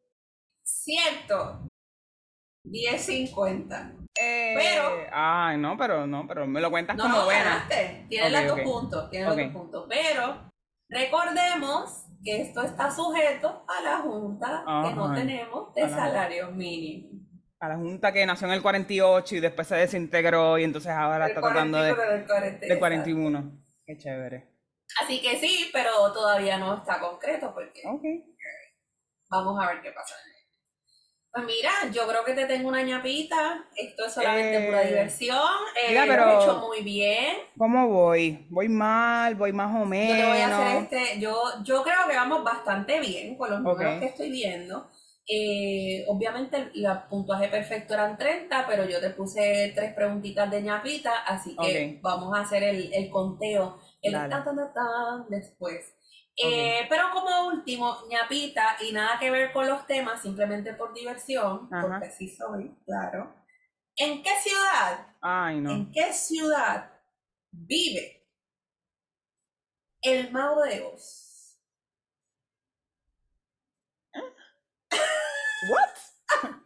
[0.62, 1.68] Cierto.
[2.64, 4.08] 10.50.
[4.20, 5.06] Eh, pero.
[5.12, 7.68] Ay, no, pero no, pero me lo cuentas como buena.
[8.08, 9.86] Tienes los dos puntos, tienes los dos puntos.
[9.88, 10.50] Pero
[10.88, 17.20] Recordemos que esto está sujeto a la Junta que no tenemos de salario mínimo.
[17.58, 21.26] A la Junta que nació en el 48 y después se desintegró y entonces ahora
[21.26, 21.94] está tratando de...
[22.60, 23.62] Del 41.
[23.84, 24.55] Qué chévere.
[25.02, 27.82] Así que sí, pero todavía no está concreto porque...
[29.28, 30.14] Vamos a ver qué pasa.
[31.36, 33.66] Pues mira, yo creo que te tengo una ñapita.
[33.74, 35.38] Esto es solamente pura eh, diversión.
[35.76, 37.36] Eh, mira, pero lo he hecho muy bien.
[37.58, 38.46] ¿Cómo voy?
[38.48, 39.34] ¿Voy mal?
[39.34, 40.16] ¿Voy más o menos?
[40.16, 41.20] Yo te voy a hacer este.
[41.20, 44.90] Yo, yo creo que vamos bastante bien con los números que estoy viendo.
[45.28, 51.18] Eh, obviamente el puntuaje perfecto eran 30, pero yo te puse tres preguntitas de ñapita,
[51.26, 55.94] así que vamos a hacer el, el conteo, el tan, tan, tan, después.
[56.36, 61.68] Eh, pero como último, ñapita, y nada que ver con los temas, simplemente por diversión,
[61.68, 63.34] porque así soy, claro.
[63.96, 65.06] ¿En qué ciudad?
[65.22, 65.70] Ay, no.
[65.70, 66.92] ¿En qué ciudad
[67.50, 68.28] vive
[70.02, 71.58] el mago de Oz?
[75.70, 76.56] ¿What?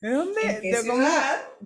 [0.00, 0.40] ¿De dónde?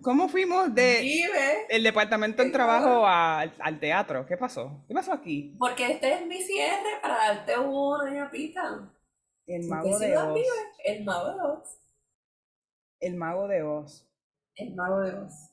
[0.02, 1.22] cómo, fuimos de
[1.68, 4.26] el departamento de trabajo al teatro?
[4.26, 4.84] ¿Qué pasó?
[4.88, 5.54] ¿Qué pasó aquí?
[5.56, 8.92] Porque este es mi cierre para darte una ñapita.
[9.46, 10.40] El mago de Oz.
[10.84, 11.80] El mago de Oz.
[13.00, 14.08] El mago de Oz.
[14.56, 15.50] El mago de Oz.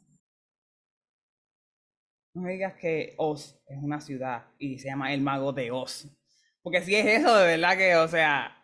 [2.33, 6.07] No me digas que Oz es una ciudad y se llama el mago de Oz.
[6.63, 8.60] Porque si es eso, de verdad que, o sea,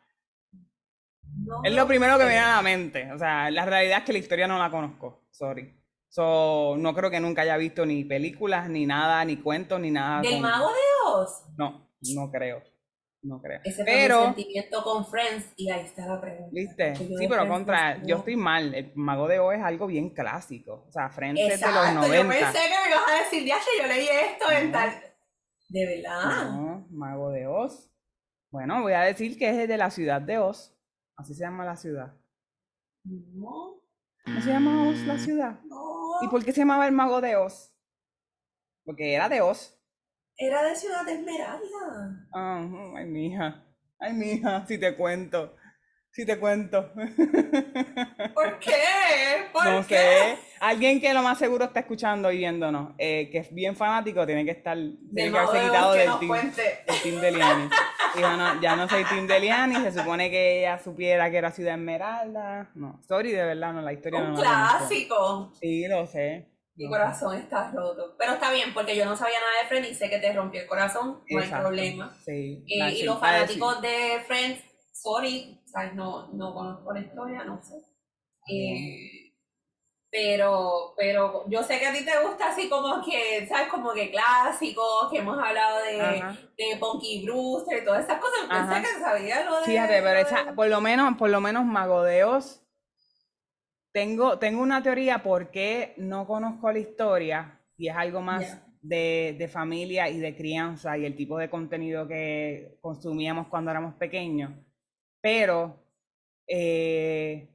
[1.63, 3.11] es lo primero que me viene a la mente.
[3.11, 5.27] O sea, la realidad es que la historia no la conozco.
[5.31, 5.73] Sorry.
[6.09, 10.21] So, no creo que nunca haya visto ni películas, ni nada, ni cuentos, ni nada.
[10.21, 11.45] ¿Del Mago de Oz?
[11.57, 12.63] No, no creo.
[13.23, 13.59] No creo.
[13.63, 14.17] Ese pero...
[14.17, 16.49] fue sentimiento con Friends y ahí está la pregunta.
[16.51, 16.95] ¿Viste?
[16.95, 18.73] Sí, pero contra, yo estoy mal.
[18.73, 20.85] El Mago de Oz es algo bien clásico.
[20.87, 22.07] O sea, Friends es de los 90.
[22.07, 25.03] Yo pensé que me ibas a decir, ya que yo leí esto en tal...
[25.69, 26.51] ¿De verdad?
[26.51, 27.91] No, Mago de Oz.
[28.49, 30.76] Bueno, voy a decir que es de la ciudad de Oz.
[31.17, 32.15] Así se llama la ciudad.
[33.03, 33.81] No.
[34.25, 35.59] ¿No se llama Oz la ciudad?
[35.65, 36.21] No.
[36.21, 37.73] ¿Y por qué se llamaba el mago de Oz?
[38.85, 39.77] Porque era de Oz.
[40.37, 42.27] Era de Ciudad de Esmeralda.
[42.33, 43.65] Ah, ay, mija.
[43.99, 45.56] Ay, mija, si te cuento.
[46.17, 46.89] Si te cuento.
[48.33, 48.73] ¿Por qué?
[49.53, 50.35] ¿Por no sé.
[50.59, 54.43] Alguien que lo más seguro está escuchando y viéndonos, eh, que es bien fanático, tiene
[54.43, 54.75] que estar,
[55.13, 57.69] tiene que haberse quitado del team, del team de Liani.
[58.15, 61.75] Y no, ya no soy Tim Deliani, se supone que ella supiera que era Ciudad
[61.75, 62.71] Esmeralda.
[62.73, 64.35] No, sorry, de verdad, no, la historia Un no.
[64.37, 65.53] Un clásico.
[65.61, 66.47] Sí, lo sé.
[66.77, 68.15] Mi corazón está roto.
[68.17, 70.61] Pero está bien, porque yo no sabía nada de Friends y sé que te rompió
[70.61, 72.17] el corazón, no hay problema.
[72.25, 72.63] Sí.
[72.65, 74.63] Eh, y los fanáticos de Friends,
[74.93, 75.93] sorry, ¿sabes?
[75.93, 77.75] No, no conozco la historia, no sé.
[78.49, 79.33] Eh,
[80.09, 83.67] pero, pero yo sé que a ti te gusta así como que, ¿sabes?
[83.67, 86.23] Como que clásicos, que hemos hablado de,
[86.57, 88.47] de Punky Brewster y todas esas cosas.
[88.49, 89.65] Pensé que sabía lo de...
[89.65, 92.63] Fíjate, pero esa, por lo menos, por lo menos Magodeos,
[93.93, 99.47] tengo, tengo una teoría porque no conozco la historia y es algo más de, de
[99.47, 104.51] familia y de crianza y el tipo de contenido que consumíamos cuando éramos pequeños.
[105.27, 105.83] Pero...
[106.47, 107.49] Eh,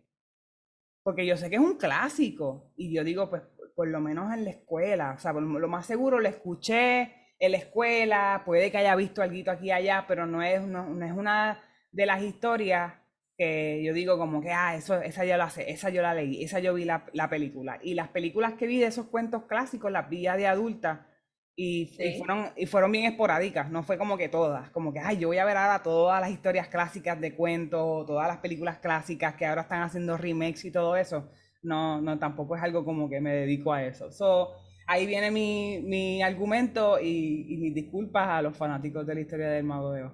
[1.03, 3.41] porque yo sé que es un clásico y yo digo, pues
[3.75, 7.57] por lo menos en la escuela, o sea, lo más seguro lo escuché en la
[7.57, 11.65] escuela, puede que haya visto algo aquí y allá, pero no es, no, es una
[11.91, 12.93] de las historias
[13.39, 16.45] que yo digo como que, ah, eso, esa yo la sé, esa yo la leí,
[16.45, 17.81] esa yo vi la, la película.
[17.83, 21.07] Y las películas que vi de esos cuentos clásicos las vi ya de adulta
[21.55, 25.29] y, fueron, y fueron bien esporádicas, no fue como que todas, como que, ay, yo
[25.29, 29.45] voy a ver ahora todas las historias clásicas de cuentos, todas las películas clásicas que
[29.45, 31.31] ahora están haciendo remakes y todo eso.
[31.63, 34.11] No, no, tampoco es algo como que me dedico a eso.
[34.11, 34.55] So,
[34.87, 39.49] ahí viene mi, mi argumento y, y, mis disculpas a los fanáticos de la historia
[39.51, 40.13] del Mago de Oz.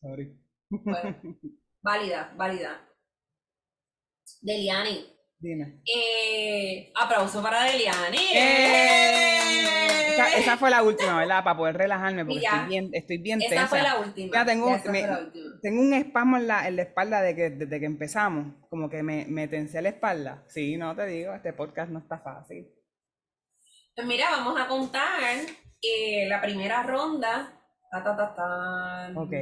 [0.00, 0.36] Sorry.
[1.82, 2.80] válida, válida.
[4.42, 5.15] Deliani.
[5.46, 5.80] Dime.
[5.86, 8.18] Eh, aplauso para Deliani.
[8.34, 9.36] ¡Eh!
[10.38, 11.44] esa, fue la última, ¿verdad?
[11.44, 13.54] Para poder relajarme, porque estoy bien, estoy bien tensa.
[13.54, 14.44] Esa fue la última.
[14.44, 14.76] tengo,
[15.62, 18.54] tengo un espasmo en la, en la espalda de que, desde que empezamos.
[18.68, 20.42] Como que me, me tensé la espalda.
[20.48, 22.66] Sí, no te digo, este podcast no está fácil.
[23.94, 25.20] Pues mira, vamos a contar
[25.80, 27.52] eh, la primera ronda.
[27.92, 29.12] Ta, ta, ta, ta.
[29.14, 29.32] Ok.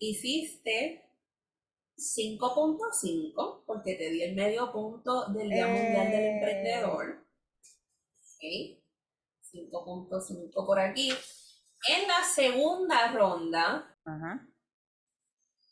[0.00, 1.11] Hiciste
[1.96, 6.34] 5.5 porque te di el medio punto del Día Mundial del eh.
[6.34, 7.26] Emprendedor.
[8.20, 8.82] Ok.
[9.52, 11.10] 5.5 por aquí.
[11.88, 13.98] En la segunda ronda,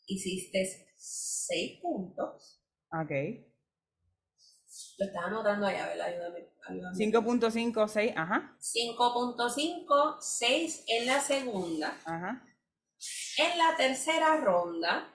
[0.05, 2.61] hiciste 6 puntos.
[2.91, 3.11] Ok.
[4.97, 6.07] Lo estás anotando allá, ¿verdad?
[6.07, 6.49] Ayúdame.
[6.67, 6.97] ayúdame.
[6.97, 11.97] 5.5, 6, ajá, 5.5, 6 en la segunda.
[12.05, 12.45] ajá.
[13.37, 15.11] En la tercera ronda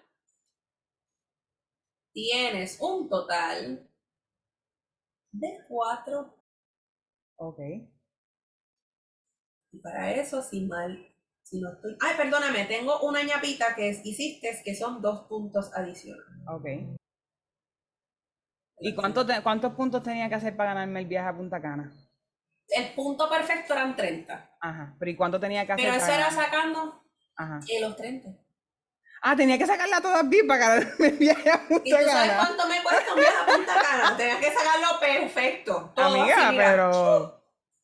[2.16, 3.86] tienes un total
[5.32, 6.34] de 4.
[7.38, 7.58] Ok.
[9.72, 11.94] Y para eso, sin mal, si no estoy...
[12.00, 16.42] Ay, perdóname, tengo una ñapita que es- hiciste que son dos puntos adicionales.
[16.48, 16.98] Ok.
[18.80, 21.94] ¿Y cuánto te- cuántos puntos tenía que hacer para ganarme el viaje a Punta Cana?
[22.68, 24.56] El punto perfecto eran 30.
[24.60, 24.96] Ajá.
[24.98, 26.44] Pero ¿y cuánto tenía que hacer Pero eso para era ganarme?
[26.46, 27.02] sacando
[27.36, 27.60] Ajá.
[27.80, 28.28] los 30.
[29.22, 32.30] Ah, tenía que sacarla todas bien para ganarme el viaje a ¿Y tú Punta sabes
[32.30, 32.36] Cana.
[32.36, 34.16] cuánto me cuesta un viaje a Punta Cana?
[34.16, 35.92] Tenías que sacarlo perfecto.
[35.94, 37.22] Todo Amiga, así, pero.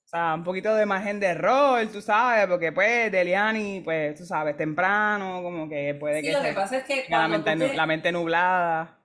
[0.05, 4.27] O sea, un poquito de margen de error, tú sabes, porque pues Deliani, pues tú
[4.27, 7.75] sabes, temprano, como que puede Sí, que lo que pasa es que la mente, te-
[7.75, 8.99] la mente nublada.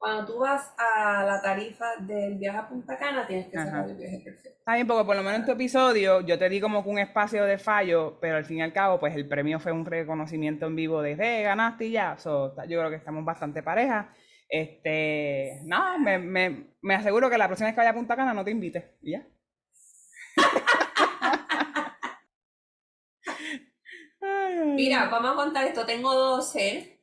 [0.00, 3.96] Cuando tú vas a la tarifa del viaje a Punta Cana, tienes que sacar el
[3.96, 4.58] viaje perfecto.
[4.58, 6.98] Está bien, porque por lo menos en tu episodio yo te di como que un
[6.98, 10.64] espacio de fallo, pero al fin y al cabo, pues el premio fue un reconocimiento
[10.66, 12.16] en vivo de, "Ve, ganaste y ya.
[12.16, 14.06] So, yo creo que estamos bastante parejas.
[14.48, 18.32] Este, nada, me, me, me aseguro que la próxima vez que vaya a Punta Cana
[18.32, 18.96] no te invite.
[19.02, 19.26] Y ya.
[24.64, 25.84] Mira, vamos a contar esto.
[25.84, 26.99] Tengo 12.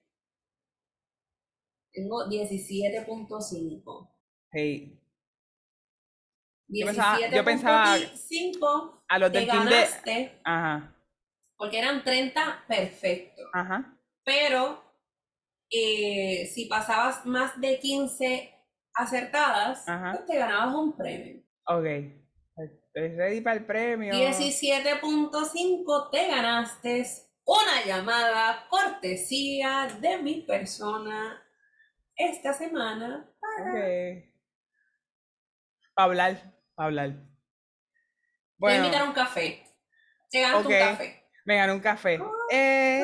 [1.98, 4.08] Tengo 17.5.
[4.52, 5.02] Hey,
[6.68, 9.72] Yo pensaba- yo 17.5 a los te del team de.
[9.72, 10.95] ganaste Ajá,
[11.58, 13.45] porque eran 30 perfectos.
[13.52, 13.98] ajá.
[14.24, 14.84] Pero
[15.72, 18.54] eh, si pasabas más de 15
[18.93, 20.12] acertadas, Ajá.
[20.14, 21.41] pues te ganabas un premio.
[21.66, 21.86] Ok.
[22.58, 24.14] Estoy ready para el premio.
[24.14, 27.08] 17.5 te ganaste
[27.43, 31.41] una llamada cortesía de mi persona
[32.18, 33.30] esta semana.
[35.93, 37.13] Para hablar, para hablar.
[38.57, 39.63] Voy a invitar un café.
[40.30, 41.24] Te ganaste un café.
[41.45, 42.20] me gané un café.
[42.51, 43.03] Eh.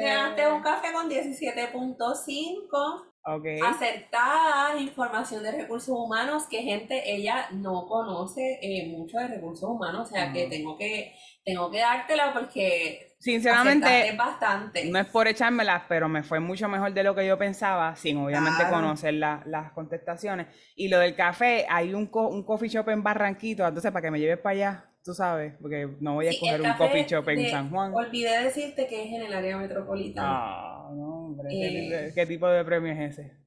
[0.00, 3.06] Te ganaste un café con 17.5.
[3.26, 3.46] Ok.
[3.66, 10.10] Acertada información de recursos humanos que gente ella no conoce eh, mucho de recursos humanos,
[10.10, 10.50] o sea que No.
[10.50, 11.14] tengo que
[11.44, 14.84] tengo que dártela porque Sinceramente, bastante.
[14.90, 18.16] no es por echármelas, pero me fue mucho mejor de lo que yo pensaba, sin
[18.18, 18.76] obviamente Claro.
[18.76, 20.46] conocer la- las contestaciones.
[20.76, 24.10] Y lo del café, hay un, co- un coffee shop en Barranquito, entonces para que
[24.10, 27.28] me lleves para allá, tú sabes, porque no voy a Sí, escoger un coffee shop
[27.30, 27.92] en de- San Juan.
[27.94, 30.28] Olvidé decirte que es en el área metropolitana.
[30.30, 32.04] Ah, no, hombre, ¿qué, Eh.
[32.06, 33.44] tipo- qué tipo de premio es ese?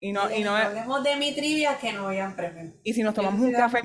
[0.00, 2.72] Y no, y no es- hablemos de mi trivia que no vayan premio.
[2.84, 3.80] y si nos tomamos un café,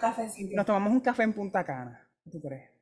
[0.53, 2.73] nos tomamos un café en Punta Cana, ¿qué tú crees?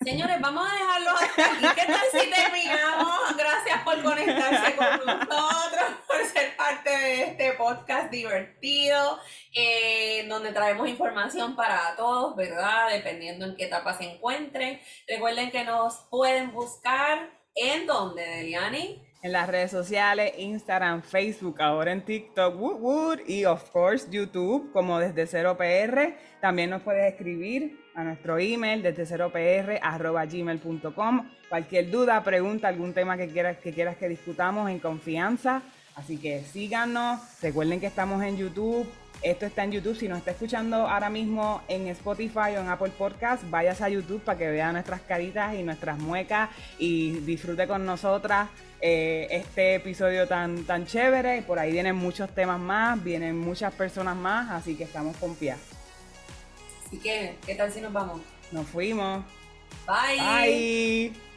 [0.00, 1.80] Señores, vamos a dejarlo hasta aquí.
[1.80, 3.36] ¿Qué tal si terminamos?
[3.36, 9.18] Gracias por conectarse con nosotros, por ser parte de este podcast divertido,
[9.52, 12.90] eh, donde traemos información para todos, ¿verdad?
[12.90, 14.80] Dependiendo en qué etapa se encuentren.
[15.08, 19.04] Recuerden que nos pueden buscar en donde, Deliani.
[19.20, 24.70] En las redes sociales, Instagram, Facebook, ahora en TikTok, woot, woot, y of course YouTube,
[24.70, 26.14] como desde 0pr.
[26.40, 31.30] También nos puedes escribir a nuestro email desde 0pr arroba gmail.com.
[31.48, 35.62] Cualquier duda, pregunta, algún tema que quieras, que quieras que discutamos en confianza.
[35.96, 37.20] Así que síganos.
[37.42, 38.86] Recuerden que estamos en YouTube.
[39.20, 39.96] Esto está en YouTube.
[39.96, 44.22] Si nos está escuchando ahora mismo en Spotify o en Apple Podcast, váyase a YouTube
[44.22, 48.48] para que vea nuestras caritas y nuestras muecas y disfrute con nosotras
[48.80, 51.42] eh, este episodio tan, tan chévere.
[51.42, 55.56] Por ahí vienen muchos temas más, vienen muchas personas más, así que estamos con pie.
[56.86, 58.20] Así que, ¿qué tal si nos vamos?
[58.50, 59.24] Nos fuimos.
[59.86, 61.10] Bye.
[61.10, 61.27] Bye.